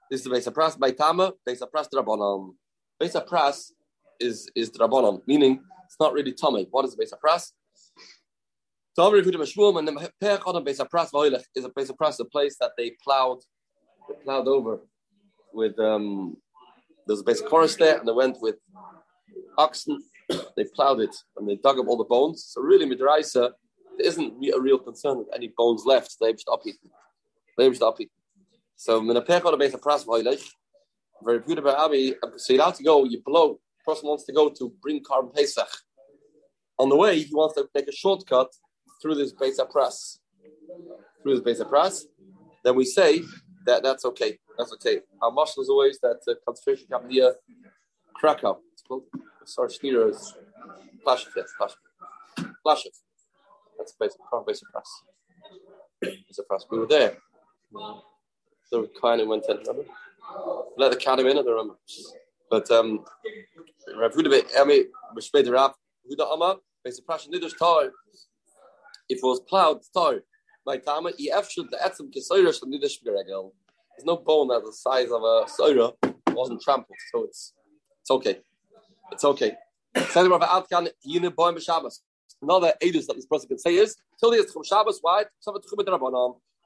This 0.09 0.21
is 0.21 0.23
the 0.23 0.29
Beis 0.31 0.47
Pras 0.51 0.77
by 0.77 0.91
Tama, 0.91 1.33
Beis 1.47 1.61
Pras 1.73 1.87
Drabonom. 1.93 2.55
Beis 3.01 3.27
Pras 3.27 3.71
is 4.19 4.49
is 4.55 4.71
Drabonom, 4.71 5.21
meaning 5.27 5.61
it's 5.85 5.97
not 5.99 6.13
really 6.13 6.33
Tommy. 6.33 6.67
What 6.71 6.85
is 6.85 6.95
Beis 6.95 7.13
Pras? 7.23 7.51
Tom 8.95 9.13
reviewed 9.13 9.35
him 9.35 9.41
Shmuel, 9.41 9.77
and 9.77 9.87
the 9.87 10.11
Perch 10.19 10.41
on 10.45 10.65
Beis 10.65 10.79
Pras 10.89 11.11
Voilech 11.11 11.43
is 11.55 11.65
a 11.65 11.69
Beis 11.69 11.91
Pras, 11.91 12.19
a 12.19 12.25
place 12.25 12.57
that 12.59 12.71
they 12.77 12.95
plowed, 13.03 13.39
plowed 14.13 14.47
over 14.47 14.79
with 15.53 15.79
um. 15.79 16.37
There's 17.07 17.21
a 17.21 17.23
basic 17.23 17.49
forest 17.49 17.79
there, 17.79 17.97
and 17.97 18.07
they 18.07 18.11
went 18.11 18.37
with 18.41 18.55
oxen. 19.57 20.03
they 20.55 20.63
plowed 20.75 21.01
it 21.01 21.15
and 21.35 21.47
they 21.47 21.55
dug 21.57 21.79
up 21.79 21.87
all 21.87 21.97
the 21.97 22.03
bones. 22.03 22.45
So 22.47 22.61
really, 22.61 22.85
midraisa 22.85 23.51
there 23.97 24.07
isn't 24.07 24.33
a 24.53 24.59
real 24.59 24.79
concern 24.79 25.19
with 25.19 25.27
any 25.35 25.51
bones 25.57 25.83
left. 25.85 26.15
They 26.19 26.31
should 26.31 26.51
up 26.51 26.63
They 27.57 27.71
should 27.71 27.83
up 27.83 27.97
So 28.75 29.01
minapech 29.01 29.45
on 29.45 29.53
a 29.53 29.57
base 29.57 29.73
of 29.73 29.81
pras. 29.81 30.05
Very 31.23 31.39
good 31.39 31.59
about 31.59 31.77
Abi. 31.77 32.15
So 32.37 32.53
you 32.53 32.61
have 32.61 32.77
to 32.77 32.83
go. 32.83 33.03
You 33.03 33.21
blow. 33.23 33.59
Person 33.85 34.09
wants 34.09 34.25
to 34.25 34.33
go 34.33 34.49
to 34.49 34.73
bring 34.81 35.03
carbon 35.03 35.31
pesach. 35.31 35.69
On 36.79 36.89
the 36.89 36.95
way, 36.95 37.19
he 37.19 37.33
wants 37.33 37.55
to 37.55 37.67
make 37.75 37.87
a 37.87 37.91
shortcut 37.91 38.47
through 39.01 39.15
this 39.15 39.33
base 39.33 39.59
of 39.59 39.69
press. 39.69 40.19
Through 41.21 41.35
this 41.35 41.43
base 41.43 41.59
of 41.59 41.69
press. 41.69 42.05
Then 42.63 42.75
we 42.75 42.85
say 42.85 43.21
that 43.65 43.83
that's 43.83 44.05
okay. 44.05 44.37
That's 44.57 44.73
okay. 44.73 45.01
Our 45.21 45.31
marshal 45.31 45.63
is 45.63 45.69
always 45.69 45.99
that 45.99 46.19
uh, 46.27 46.33
concentration 46.45 46.87
camp 46.89 47.05
near 47.05 47.35
Krakow. 48.13 48.57
It's 48.73 48.81
called. 48.81 49.03
Sorry, 49.45 49.69
Schneer 49.69 50.09
is 50.09 50.35
Plashev. 51.05 51.29
Yes, 51.35 51.49
Plashev. 51.59 52.45
Plashev. 52.65 52.95
That's 53.77 53.93
basic 53.99 54.19
from 54.29 54.43
basic 54.45 54.69
press. 54.69 54.89
It's 56.01 56.39
a 56.39 56.43
press. 56.43 56.65
We 56.69 56.79
were 56.79 56.87
there. 56.87 57.17
So 58.65 58.81
we 58.81 58.87
kind 59.01 59.21
of 59.21 59.27
went 59.27 59.45
in, 59.49 59.57
remember? 59.57 59.83
Let 60.77 60.91
the 60.91 60.97
cat 60.97 61.19
in, 61.19 61.27
I 61.27 61.33
don't 61.33 61.45
remember. 61.47 61.75
But 62.49 62.69
um 62.71 63.03
Rav 63.97 64.13
Huda 64.13 64.41
Emi 64.51 64.83
Beshped 65.15 65.51
Rav 65.51 65.73
Huda 66.09 66.31
Ama, 66.33 66.57
basic 66.83 67.05
press 67.05 67.27
Nidish 67.27 67.57
Tar. 67.57 67.85
If 69.09 69.17
it 69.17 69.23
was 69.23 69.39
plowed 69.41 69.81
tar, 69.93 70.21
my 70.65 70.77
tama 70.77 71.11
i 71.19 71.29
efshul 71.33 71.69
the 71.69 71.77
etzem 71.77 72.11
kisoyra 72.13 72.53
shel 72.53 72.69
Nidish 72.69 73.03
Geregel. 73.03 73.51
There's 73.97 74.05
no 74.05 74.17
bone 74.17 74.49
that 74.49 74.63
the 74.63 74.73
size 74.73 75.11
of 75.11 75.23
a 75.23 75.45
soira 75.45 75.93
wasn't 76.33 76.61
trampled, 76.61 76.97
so 77.11 77.23
it's 77.23 77.53
it's 78.01 78.11
okay. 78.11 78.39
It's 79.11 79.25
okay. 79.25 79.55
Another 79.95 80.47
edus 82.81 83.05
that 83.05 83.15
this 83.15 83.25
person 83.25 83.49
can 83.49 83.59
say 83.59 83.75
is 83.75 83.97
till 84.19 84.31
the 84.31 84.49
Chum 84.51 84.63
Shabbos. 84.63 84.99
Why? 85.01 85.25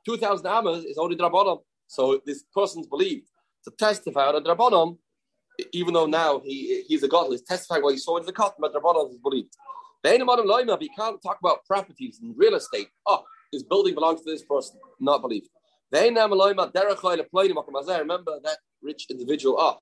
Two 0.06 0.18
thousand 0.18 0.48
amas 0.48 0.86
is 0.86 0.98
only 0.98 1.16
drabanan. 1.16 1.62
So 1.88 2.22
this 2.26 2.44
person's 2.54 2.88
believed 2.88 3.28
to 3.66 3.72
testify 3.72 4.28
on 4.28 4.36
a 4.36 4.42
drabanan, 4.42 4.98
even 5.74 5.94
though 5.94 6.06
now 6.06 6.40
he 6.40 6.84
he's 6.88 7.04
a 7.04 7.08
godless, 7.08 7.42
testifying 7.42 7.84
what 7.84 7.94
he 7.94 7.98
saw 7.98 8.18
in 8.18 8.26
the 8.26 8.32
cut, 8.32 8.56
but 8.60 8.74
drabanan 8.74 9.12
is 9.12 9.18
believed. 9.18 9.54
He 10.04 10.90
can't 10.90 11.22
talk 11.24 11.40
about 11.40 11.66
properties 11.66 12.20
and 12.22 12.38
real 12.38 12.54
estate. 12.54 12.90
Oh, 13.08 13.24
this 13.52 13.64
building 13.64 13.96
belongs 13.96 14.22
to 14.22 14.32
this 14.32 14.44
person, 14.44 14.80
not 15.00 15.22
believed. 15.22 15.50
Remember 15.92 16.36
that 18.44 18.58
rich 18.82 19.08
individual. 19.10 19.58
Ah, 19.60 19.78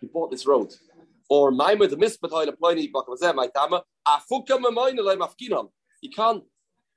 he 0.00 0.06
bought 0.06 0.30
this 0.30 0.46
road 0.46 0.72
or 1.28 1.52
Mafkinam. 1.52 2.88
You 6.02 6.10
can't 6.10 6.42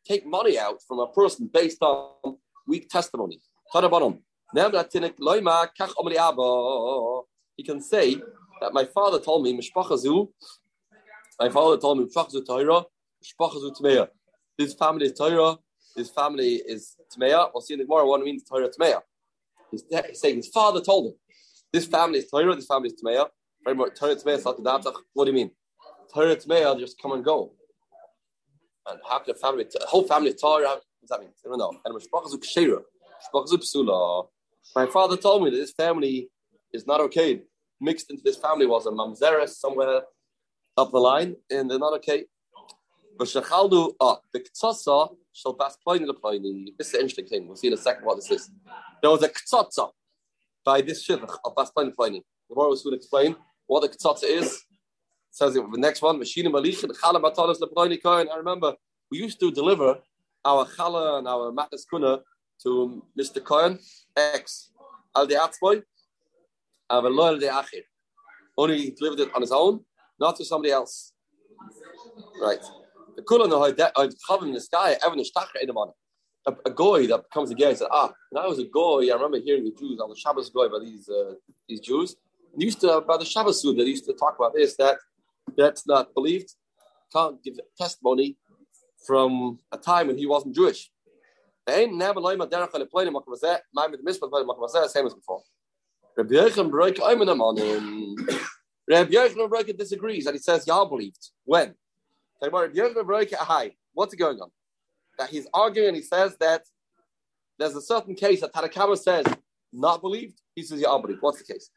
take 0.06 0.26
money 0.26 0.60
out 0.60 0.82
from 0.88 1.00
a 1.00 1.08
person 1.08 1.50
based 1.54 1.82
on 1.82 2.38
weak 2.68 2.90
testimony. 2.90 3.40
He 3.74 3.82
can 7.64 7.82
say 7.82 8.16
that 8.62 8.74
my 8.74 8.86
father 8.86 9.20
told 9.20 9.44
me 9.44 9.60
my 11.40 11.50
father 11.50 11.78
told 11.78 12.00
me 12.00 12.06
Mishpachazu 12.06 12.44
Torah, 12.46 12.84
Mishpachazu 13.24 13.80
Tmeya. 13.80 14.08
His 14.58 14.74
family 14.74 15.06
is 15.06 15.14
Torah, 15.14 15.58
his 15.98 16.10
family 16.12 16.62
is 16.66 16.96
Tmeya. 17.14 17.50
We'll 17.54 17.62
see 17.62 17.74
in 17.74 17.80
the 17.80 17.86
Gemara 17.86 18.06
what 18.08 18.22
means 18.22 18.44
Torah 18.44 18.70
Tmeya. 18.70 19.02
He's 19.72 19.84
saying 20.14 20.38
his 20.38 20.48
father 20.48 20.80
told 20.80 21.08
him, 21.08 21.16
this 21.74 21.86
family 21.86 22.20
is 22.20 22.30
Torah, 22.30 22.56
this 22.56 22.68
family 22.68 22.90
is 22.90 23.02
Tmeya. 23.04 23.28
What 23.66 25.26
do 25.26 25.32
you 25.32 25.34
mean? 25.34 25.52
Torah 26.14 26.36
Tmeya 26.38 26.80
just 26.80 27.02
come 27.02 27.12
and 27.12 27.26
go. 27.26 27.52
And 28.90 29.00
how 29.10 29.20
can 29.20 29.36
a 29.36 29.38
family, 29.38 29.66
a 29.66 29.86
whole 29.86 30.04
family 30.04 30.34
Torah, 30.34 30.70
what 30.70 30.84
does 31.02 31.10
that 31.10 31.20
mean? 31.20 31.32
I 31.46 31.50
don't 31.50 31.58
know. 31.58 31.74
And 31.84 31.94
My 34.76 34.86
father 34.86 35.18
told 35.18 35.44
me 35.44 35.50
that 35.50 35.58
this 35.58 35.74
family 35.74 36.30
is 36.72 36.88
not 36.88 37.02
okay. 37.02 37.42
Mixed 37.82 38.10
into 38.10 38.24
this 38.24 38.38
family 38.38 38.66
was 38.66 38.86
a 38.86 38.92
mamzeres 38.92 39.50
somewhere 39.50 40.04
up 40.78 40.92
the 40.92 41.00
line, 41.00 41.36
and 41.52 41.70
they're 41.70 41.80
not 41.80 41.94
okay. 41.96 42.26
But 43.18 43.28
shechaldu 43.28 43.94
ah 44.00 44.18
the 44.34 44.40
ktsasa 44.40 45.16
shall 45.34 45.54
bas 45.54 45.78
ploini 45.86 46.08
leploini. 46.08 46.74
This 46.78 46.90
is 46.90 46.96
interesting 46.96 47.26
thing. 47.26 47.48
We'll 47.48 47.58
see 47.58 47.68
in 47.68 47.74
a 47.74 47.78
second 47.78 48.06
what 48.06 48.16
this 48.18 48.30
is. 48.32 48.50
There 49.02 49.12
was 49.12 49.24
a 49.24 49.30
ktsasa 49.30 49.90
by 50.64 50.82
this 50.82 51.08
shivach 51.08 51.38
of 51.44 51.56
bas 51.56 51.72
ploini 51.76 51.94
leploini. 51.94 52.22
The 52.50 52.56
will 52.56 52.76
soon 52.76 52.94
explain 52.94 53.36
what 53.66 53.82
the 53.82 53.90
ktsatz 53.90 54.24
is. 54.24 54.48
It 54.48 54.62
says 55.32 55.56
it, 55.56 55.64
the 55.72 55.78
next 55.78 56.02
one, 56.02 56.20
Mashina 56.20 56.48
Malichin, 56.48 56.90
Chala 56.98 57.22
Matalas 57.22 57.60
Leploni 57.60 58.02
Kohen. 58.02 58.28
I 58.32 58.38
remember 58.38 58.74
we 59.12 59.20
used 59.20 59.40
to 59.40 59.52
deliver 59.52 60.00
our 60.46 60.66
chala 60.66 61.20
and 61.20 61.28
our 61.28 61.52
matnas 61.52 61.84
kuna 61.90 62.20
to 62.64 63.04
Mr. 63.20 63.44
Cohen 63.44 63.80
X 64.16 64.72
al 65.16 65.28
de 65.28 65.36
atzboy, 65.36 65.84
loyal 66.92 67.40
de 67.40 67.48
achir. 67.48 67.84
Only 68.58 68.78
he 68.80 68.92
delivered 68.92 69.20
it 69.20 69.36
on 69.36 69.42
his 69.42 69.52
own, 69.52 69.82
not 70.20 70.36
to 70.38 70.46
somebody 70.46 70.72
else. 70.72 71.14
Right. 72.42 72.64
A. 76.46 76.56
A, 76.66 76.72
goy 76.72 77.08
that 77.08 77.26
comes 77.34 77.50
together 77.50 77.72
and 77.72 77.78
said, 77.78 77.88
Ah, 77.92 78.14
when 78.30 78.42
I 78.42 78.48
was 78.48 78.60
a 78.60 78.64
goy, 78.64 79.10
I 79.10 79.14
remember 79.16 79.40
hearing 79.40 79.66
the 79.66 79.76
Jews 79.78 80.00
on 80.00 80.10
the 80.10 80.16
Shabbos 80.16 80.50
goy 80.50 80.70
by 80.70 80.80
these 80.80 81.10
uh, 81.10 81.34
these 81.68 81.82
Jews. 81.82 82.16
And 82.54 82.64
used 82.64 82.80
to 82.82 83.02
by 83.02 83.18
the 83.18 83.26
Shabbos 83.26 83.62
they 83.62 83.84
used 83.84 84.06
to 84.06 84.14
talk 84.14 84.38
about 84.40 84.54
this, 84.54 84.78
that 84.78 84.98
that's 85.58 85.86
not 85.86 86.14
believed, 86.14 86.56
can't 87.12 87.44
give 87.44 87.60
testimony 87.78 88.38
from 89.06 89.60
a 89.72 89.78
time 89.78 90.08
when 90.08 90.18
he 90.18 90.26
wasn't 90.26 90.56
Jewish. 90.56 90.90
Same 91.68 91.98
as 95.06 95.14
before. 95.14 95.44
Rabbi 96.18 96.34
Yochanan 96.34 96.72
Baruch 96.72 97.00
disagrees 99.78 100.26
and 100.26 100.36
he 100.36 100.40
says 100.40 100.66
Yah 100.66 100.86
believed. 100.86 101.30
When? 101.44 101.76
What's 102.42 104.16
going 104.16 104.40
on? 104.40 104.50
That 105.18 105.30
he's 105.30 105.48
arguing 105.54 105.96
he 105.96 106.02
says 106.02 106.38
that 106.40 106.64
there's 107.58 107.76
a 107.76 107.82
certain 107.82 108.16
case 108.16 108.42
that 108.42 108.54
Tanakama 108.54 108.98
says 108.98 109.26
not 109.74 110.02
believed. 110.02 110.40
He 110.56 110.64
says 110.64 110.80
Yah 110.80 110.98
believed. 111.00 111.22
What's 111.22 111.42
the 111.42 111.54
case? 111.54 111.70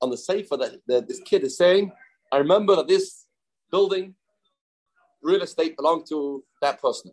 On 0.00 0.10
the 0.10 0.16
Seifa 0.16 0.58
that, 0.58 0.80
that 0.86 1.08
this 1.08 1.20
kid 1.20 1.44
is 1.44 1.56
saying, 1.56 1.90
I 2.30 2.36
remember 2.38 2.76
that 2.76 2.88
this 2.88 3.26
building, 3.70 4.14
real 5.22 5.40
estate 5.42 5.76
belonged 5.76 6.06
to 6.10 6.44
that 6.60 6.80
person. 6.80 7.12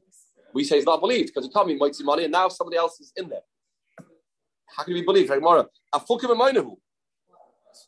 We 0.54 0.66
say 0.66 0.78
it's 0.78 0.86
not 0.86 1.00
believed 1.00 1.28
because 1.28 1.46
he 1.46 1.54
told 1.54 1.68
me 1.68 1.74
he 1.74 1.80
might 1.80 1.96
money 2.02 2.24
and 2.24 2.32
now 2.32 2.50
somebody 2.50 2.76
else 2.78 3.00
is 3.00 3.14
in 3.16 3.30
there. 3.30 3.44
How 4.66 4.84
can 4.84 4.94
we 4.94 5.04
believe? 5.04 5.30
Right, 5.30 5.42
Mora? 5.42 5.68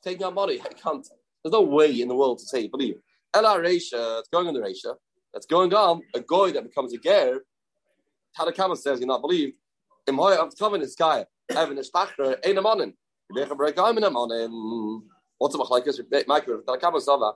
Taking 0.04 0.24
out 0.24 0.34
money. 0.34 0.62
I 0.62 0.70
can't. 0.70 1.06
There's 1.44 1.52
no 1.52 1.62
way 1.62 2.02
in 2.02 2.08
the 2.08 2.16
world 2.16 2.40
to 2.40 2.46
say 2.46 2.68
believe. 2.68 2.96
Ella 3.34 3.58
Reisha, 3.60 4.20
it's 4.20 4.30
going 4.30 4.48
on 4.48 4.54
the 4.54 4.60
Reisha. 4.60 4.96
That's 5.34 5.48
going 5.48 5.74
on. 5.74 6.02
A 6.14 6.20
goy 6.20 6.52
that 6.52 6.64
becomes 6.64 6.94
a 6.94 6.98
ger. 6.98 7.40
Tanakama 8.38 8.78
says 8.78 9.00
you're 9.00 9.08
not 9.08 9.22
believed. 9.22 9.56
Im 10.08 10.16
Hoy 10.16 10.36
of 10.36 10.54
Tovin 10.54 10.82
is 10.82 10.96
Gaia. 10.96 11.26
Evan 11.50 11.78
is 11.78 11.90
Tachra, 11.90 12.38
Ein 12.46 12.56
Amanin. 12.56 12.94
What's 13.30 13.50
the 15.56 15.64
machlekes? 15.64 16.00
Tanakama 16.68 17.02
Sava. 17.02 17.34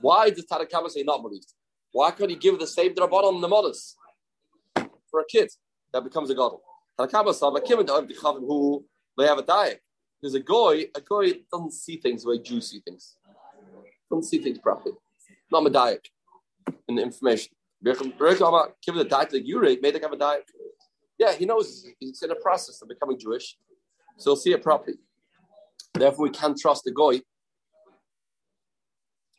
Why 0.00 0.28
does 0.30 0.44
Tanakama 0.44 0.90
say 0.90 1.02
not 1.02 1.22
believed? 1.22 1.52
Why 1.92 2.10
can't 2.10 2.28
he 2.30 2.36
give 2.36 2.58
the 2.58 2.66
same 2.66 2.94
drabon 2.94 3.24
on 3.24 3.40
the 3.40 3.48
mothers 3.48 3.96
for 5.10 5.20
a 5.20 5.24
kid 5.26 5.50
that 5.92 6.04
becomes 6.04 6.28
a 6.28 6.34
gadol? 6.34 6.62
Tanakama 6.98 7.32
Sava. 7.32 7.60
Kim 7.62 7.78
who 7.78 8.84
they 9.16 9.26
have 9.26 9.38
a 9.38 9.42
diet. 9.42 9.80
There's 10.20 10.34
a 10.34 10.40
goy. 10.40 10.90
A 10.94 11.00
goy 11.00 11.32
doesn't 11.50 11.72
see 11.72 11.96
things 11.96 12.24
the 12.24 12.30
way 12.30 12.38
Jews 12.38 12.70
see 12.70 12.80
things. 12.80 13.16
Doesn't 14.10 14.24
see 14.24 14.38
things 14.38 14.58
properly. 14.58 14.96
Not 15.50 15.72
diet 15.72 16.08
in 16.88 16.96
the 16.96 17.02
information. 17.02 17.52
Give 17.84 17.98
the 17.98 19.06
diet 19.08 19.32
like 19.32 19.46
you 19.46 19.60
made 19.60 20.02
have 20.02 20.12
a 20.12 20.16
diet. 20.16 20.50
Yeah, 21.18 21.32
he 21.32 21.44
knows 21.44 21.86
he's 22.00 22.22
in 22.22 22.30
a 22.30 22.34
process 22.34 22.80
of 22.82 22.88
becoming 22.88 23.18
Jewish, 23.18 23.56
so 24.18 24.30
he'll 24.30 24.36
see 24.36 24.52
it 24.52 24.62
properly. 24.62 24.96
Therefore, 25.92 26.24
we 26.24 26.30
can't 26.30 26.58
trust 26.58 26.84
the 26.84 26.90
goy 26.90 27.20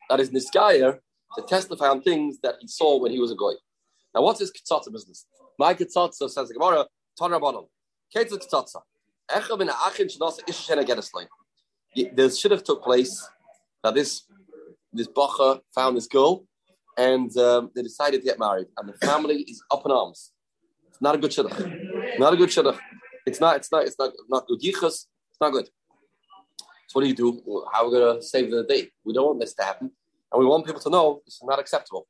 that 0.09 0.19
is 0.19 0.29
Niskaya 0.29 0.99
to 1.35 1.41
testify 1.41 1.89
on 1.89 2.01
things 2.01 2.39
that 2.43 2.55
he 2.61 2.67
saw 2.67 2.99
when 3.01 3.11
he 3.11 3.19
was 3.19 3.31
a 3.31 3.35
goy. 3.35 3.53
Now, 4.13 4.21
what's 4.21 4.39
his 4.39 4.51
kitzatza 4.51 4.91
business? 4.91 5.25
My 5.59 5.73
kitzatza 5.73 6.29
says 6.29 6.47
the 6.47 6.53
Gemara, 6.53 6.85
Tanu 7.19 7.39
Rabbanan. 7.39 7.67
Ketzah 8.15 8.37
kitzatza. 8.37 8.81
Echav 9.29 9.59
in 9.59 9.69
Achin 9.69 10.07
Shadas 10.07 10.39
Ishashena 10.47 10.85
Gedeslein. 10.85 11.27
The 11.95 12.25
shidduch 12.25 12.63
took 12.63 12.83
place 12.83 13.27
that 13.83 13.95
this 13.95 14.23
this 14.95 15.07
bacha 15.07 15.61
found 15.73 15.97
this 15.97 16.07
girl 16.07 16.45
and 16.97 17.35
um, 17.37 17.71
they 17.75 17.81
decided 17.81 18.21
to 18.21 18.25
get 18.25 18.39
married, 18.39 18.67
and 18.77 18.89
the 18.89 18.93
family 19.05 19.41
is 19.41 19.61
up 19.71 19.85
in 19.85 19.91
arms. 19.91 20.31
It's 20.89 21.01
not 21.01 21.15
a 21.15 21.17
good 21.17 21.31
shidduch. 21.31 22.19
Not 22.19 22.33
a 22.33 22.37
good 22.37 22.49
shidduch. 22.49 22.79
It's 23.25 23.39
not. 23.39 23.57
It's 23.57 23.71
not. 23.71 23.85
It's 23.85 23.97
not. 23.99 24.13
Not 24.29 24.47
good 24.47 24.61
yichus. 24.61 25.07
It's 25.31 25.41
not 25.41 25.51
good. 25.51 25.65
So 26.87 26.93
what 26.93 27.01
do 27.01 27.07
you 27.07 27.15
do? 27.15 27.41
How 27.71 27.83
are 27.83 27.89
we 27.89 27.97
going 27.97 28.17
to 28.17 28.23
save 28.23 28.51
the 28.51 28.63
day? 28.63 28.89
We 29.03 29.13
don't 29.13 29.25
want 29.25 29.39
this 29.39 29.53
to 29.55 29.63
happen, 29.63 29.91
and 30.31 30.39
we 30.39 30.45
want 30.45 30.65
people 30.65 30.81
to 30.81 30.89
know 30.89 31.21
this 31.25 31.35
is 31.35 31.43
not 31.43 31.59
acceptable. 31.59 32.07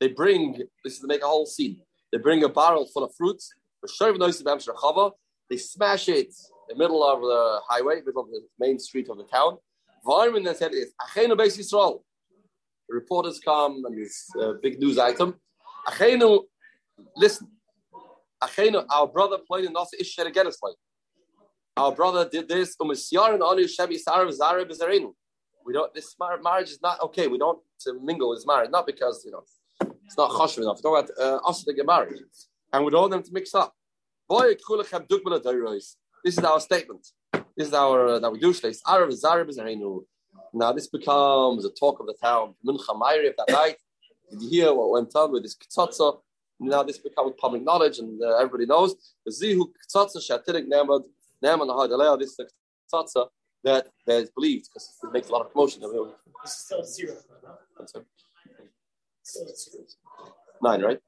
They 0.00 0.08
bring 0.08 0.52
this 0.84 0.92
is 0.92 1.00
to 1.00 1.06
make 1.08 1.22
a 1.22 1.26
whole 1.26 1.46
scene. 1.46 1.80
They 2.12 2.18
bring 2.18 2.44
a 2.44 2.48
barrel 2.48 2.86
full 2.86 3.02
of 3.02 3.12
fruits. 3.16 3.52
They 5.50 5.56
smash 5.56 6.08
it 6.08 6.26
in 6.26 6.68
the 6.68 6.76
middle 6.76 7.02
of 7.02 7.20
the 7.20 7.60
highway, 7.68 8.02
middle 8.06 8.22
of 8.22 8.30
the 8.30 8.42
main 8.60 8.78
street 8.78 9.08
of 9.08 9.16
the 9.16 9.24
town. 9.24 9.58
The 10.08 10.54
said 10.54 10.72
is 10.72 10.94
Achenu 11.02 11.36
Beis 11.36 11.58
Yisrael. 11.58 12.00
Reporters 12.88 13.38
come 13.40 13.84
and 13.84 13.98
it's 13.98 14.30
a 14.40 14.54
big 14.54 14.80
news 14.80 14.98
item. 14.98 15.34
Achenu, 15.86 16.44
listen. 17.14 17.48
Achenu, 18.42 18.86
our 18.88 19.06
brother 19.06 19.36
played 19.46 19.66
in 19.66 19.74
Nasa 19.74 20.00
Ish 20.00 20.16
Sheregenis 20.16 20.56
our 21.76 21.92
brother 21.92 22.26
did 22.28 22.48
this. 22.48 22.74
We 22.80 22.94
don't. 22.94 23.38
This 25.94 26.16
marriage 26.42 26.70
is 26.70 26.80
not 26.82 27.00
okay. 27.02 27.28
We 27.28 27.38
don't 27.38 27.60
mingle 28.02 28.30
with 28.30 28.44
marriage, 28.46 28.70
not 28.70 28.86
because 28.86 29.22
you 29.26 29.30
know 29.30 29.42
it's 30.06 30.16
not 30.16 30.30
choshev 30.30 30.62
enough. 30.62 30.80
We're 30.82 31.02
talking 31.02 31.14
about 31.18 31.44
uh, 31.44 31.48
us 31.48 31.62
to 31.64 31.72
get 31.74 31.84
married, 31.86 32.18
and 32.72 32.84
we 32.84 32.90
don't 32.90 33.02
want 33.02 33.12
them 33.12 33.22
to 33.22 33.32
mix 33.32 33.54
up. 33.54 33.74
Boy, 34.28 34.54
This 36.24 36.38
is 36.38 36.38
our 36.38 36.60
statement. 36.60 37.06
This 37.58 37.68
is 37.68 37.74
our 37.74 38.06
uh, 38.06 38.18
that 38.20 38.30
we 38.30 38.38
do. 38.38 38.52
Space 38.54 38.80
Arabs, 38.86 39.24
Arabs 39.24 39.58
and 39.58 39.68
Ainu. 39.68 40.06
Now 40.54 40.72
this 40.72 40.86
becomes 40.86 41.64
a 41.64 41.70
talk 41.70 41.98
of 41.98 42.06
the 42.06 42.14
town. 42.14 42.54
Mincha 42.64 42.88
of 42.88 43.34
that 43.36 43.50
night. 43.50 43.76
Did 44.30 44.42
you 44.42 44.48
hear 44.48 44.72
what 44.72 44.90
went 44.90 45.14
on 45.16 45.32
with 45.32 45.42
this 45.42 45.56
kitzatza? 45.56 46.20
Now 46.60 46.84
this 46.84 46.98
becomes 46.98 47.32
public 47.36 47.64
knowledge, 47.64 47.98
and 47.98 48.22
uh, 48.22 48.36
everybody 48.36 48.64
knows. 48.64 48.94
The 49.26 49.32
zihu 49.32 49.64
kitzatza 49.74 50.18
shatirik 50.18 50.68
nemad 50.72 51.02
Nam 51.42 51.60
and 51.60 51.70
the 51.70 52.16
this 52.18 52.30
is 52.30 52.36
the 52.36 53.26
that 53.64 53.88
that 54.06 54.22
is 54.22 54.30
believed 54.30 54.68
because 54.68 54.94
it 55.02 55.12
makes 55.12 55.28
a 55.28 55.32
lot 55.32 55.46
of 55.46 55.52
commotion. 55.52 55.82
This 55.82 56.52
is 56.52 56.58
still 56.58 56.84
zero. 56.84 57.16
Nine, 60.62 60.82
right? 60.82 61.00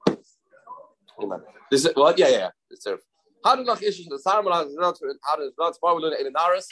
This 1.71 1.85
is 1.85 1.93
what? 1.95 2.19
Yeah, 2.19 2.29
yeah. 2.29 2.49
It's 2.71 2.83
zero. 2.85 2.99
How 3.45 3.57
did 3.57 3.67
Lach 3.67 3.83
issues 3.83 4.07
the 4.07 4.21
Sarmal 4.25 4.53
has 4.53 4.75
not 4.75 4.99
how 5.25 5.37
does 5.37 5.53
not 5.59 5.77
why 5.81 5.93
we 5.95 6.03
learn 6.03 6.15
in 6.27 6.33
Aris? 6.37 6.69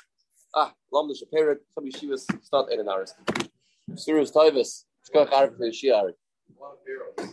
Ah, 0.55 0.73
the 0.91 1.15
Shapira, 1.15 1.57
some 1.75 1.85
yeshivas 1.85 2.45
start 2.45 2.71
in 2.73 2.89
Aris. 2.89 3.15
Sirius 3.95 4.31
Tavis. 4.31 4.85
Shkach 5.09 5.33
Arab 5.33 5.57
for 5.57 5.67
Shiari. 5.71 6.13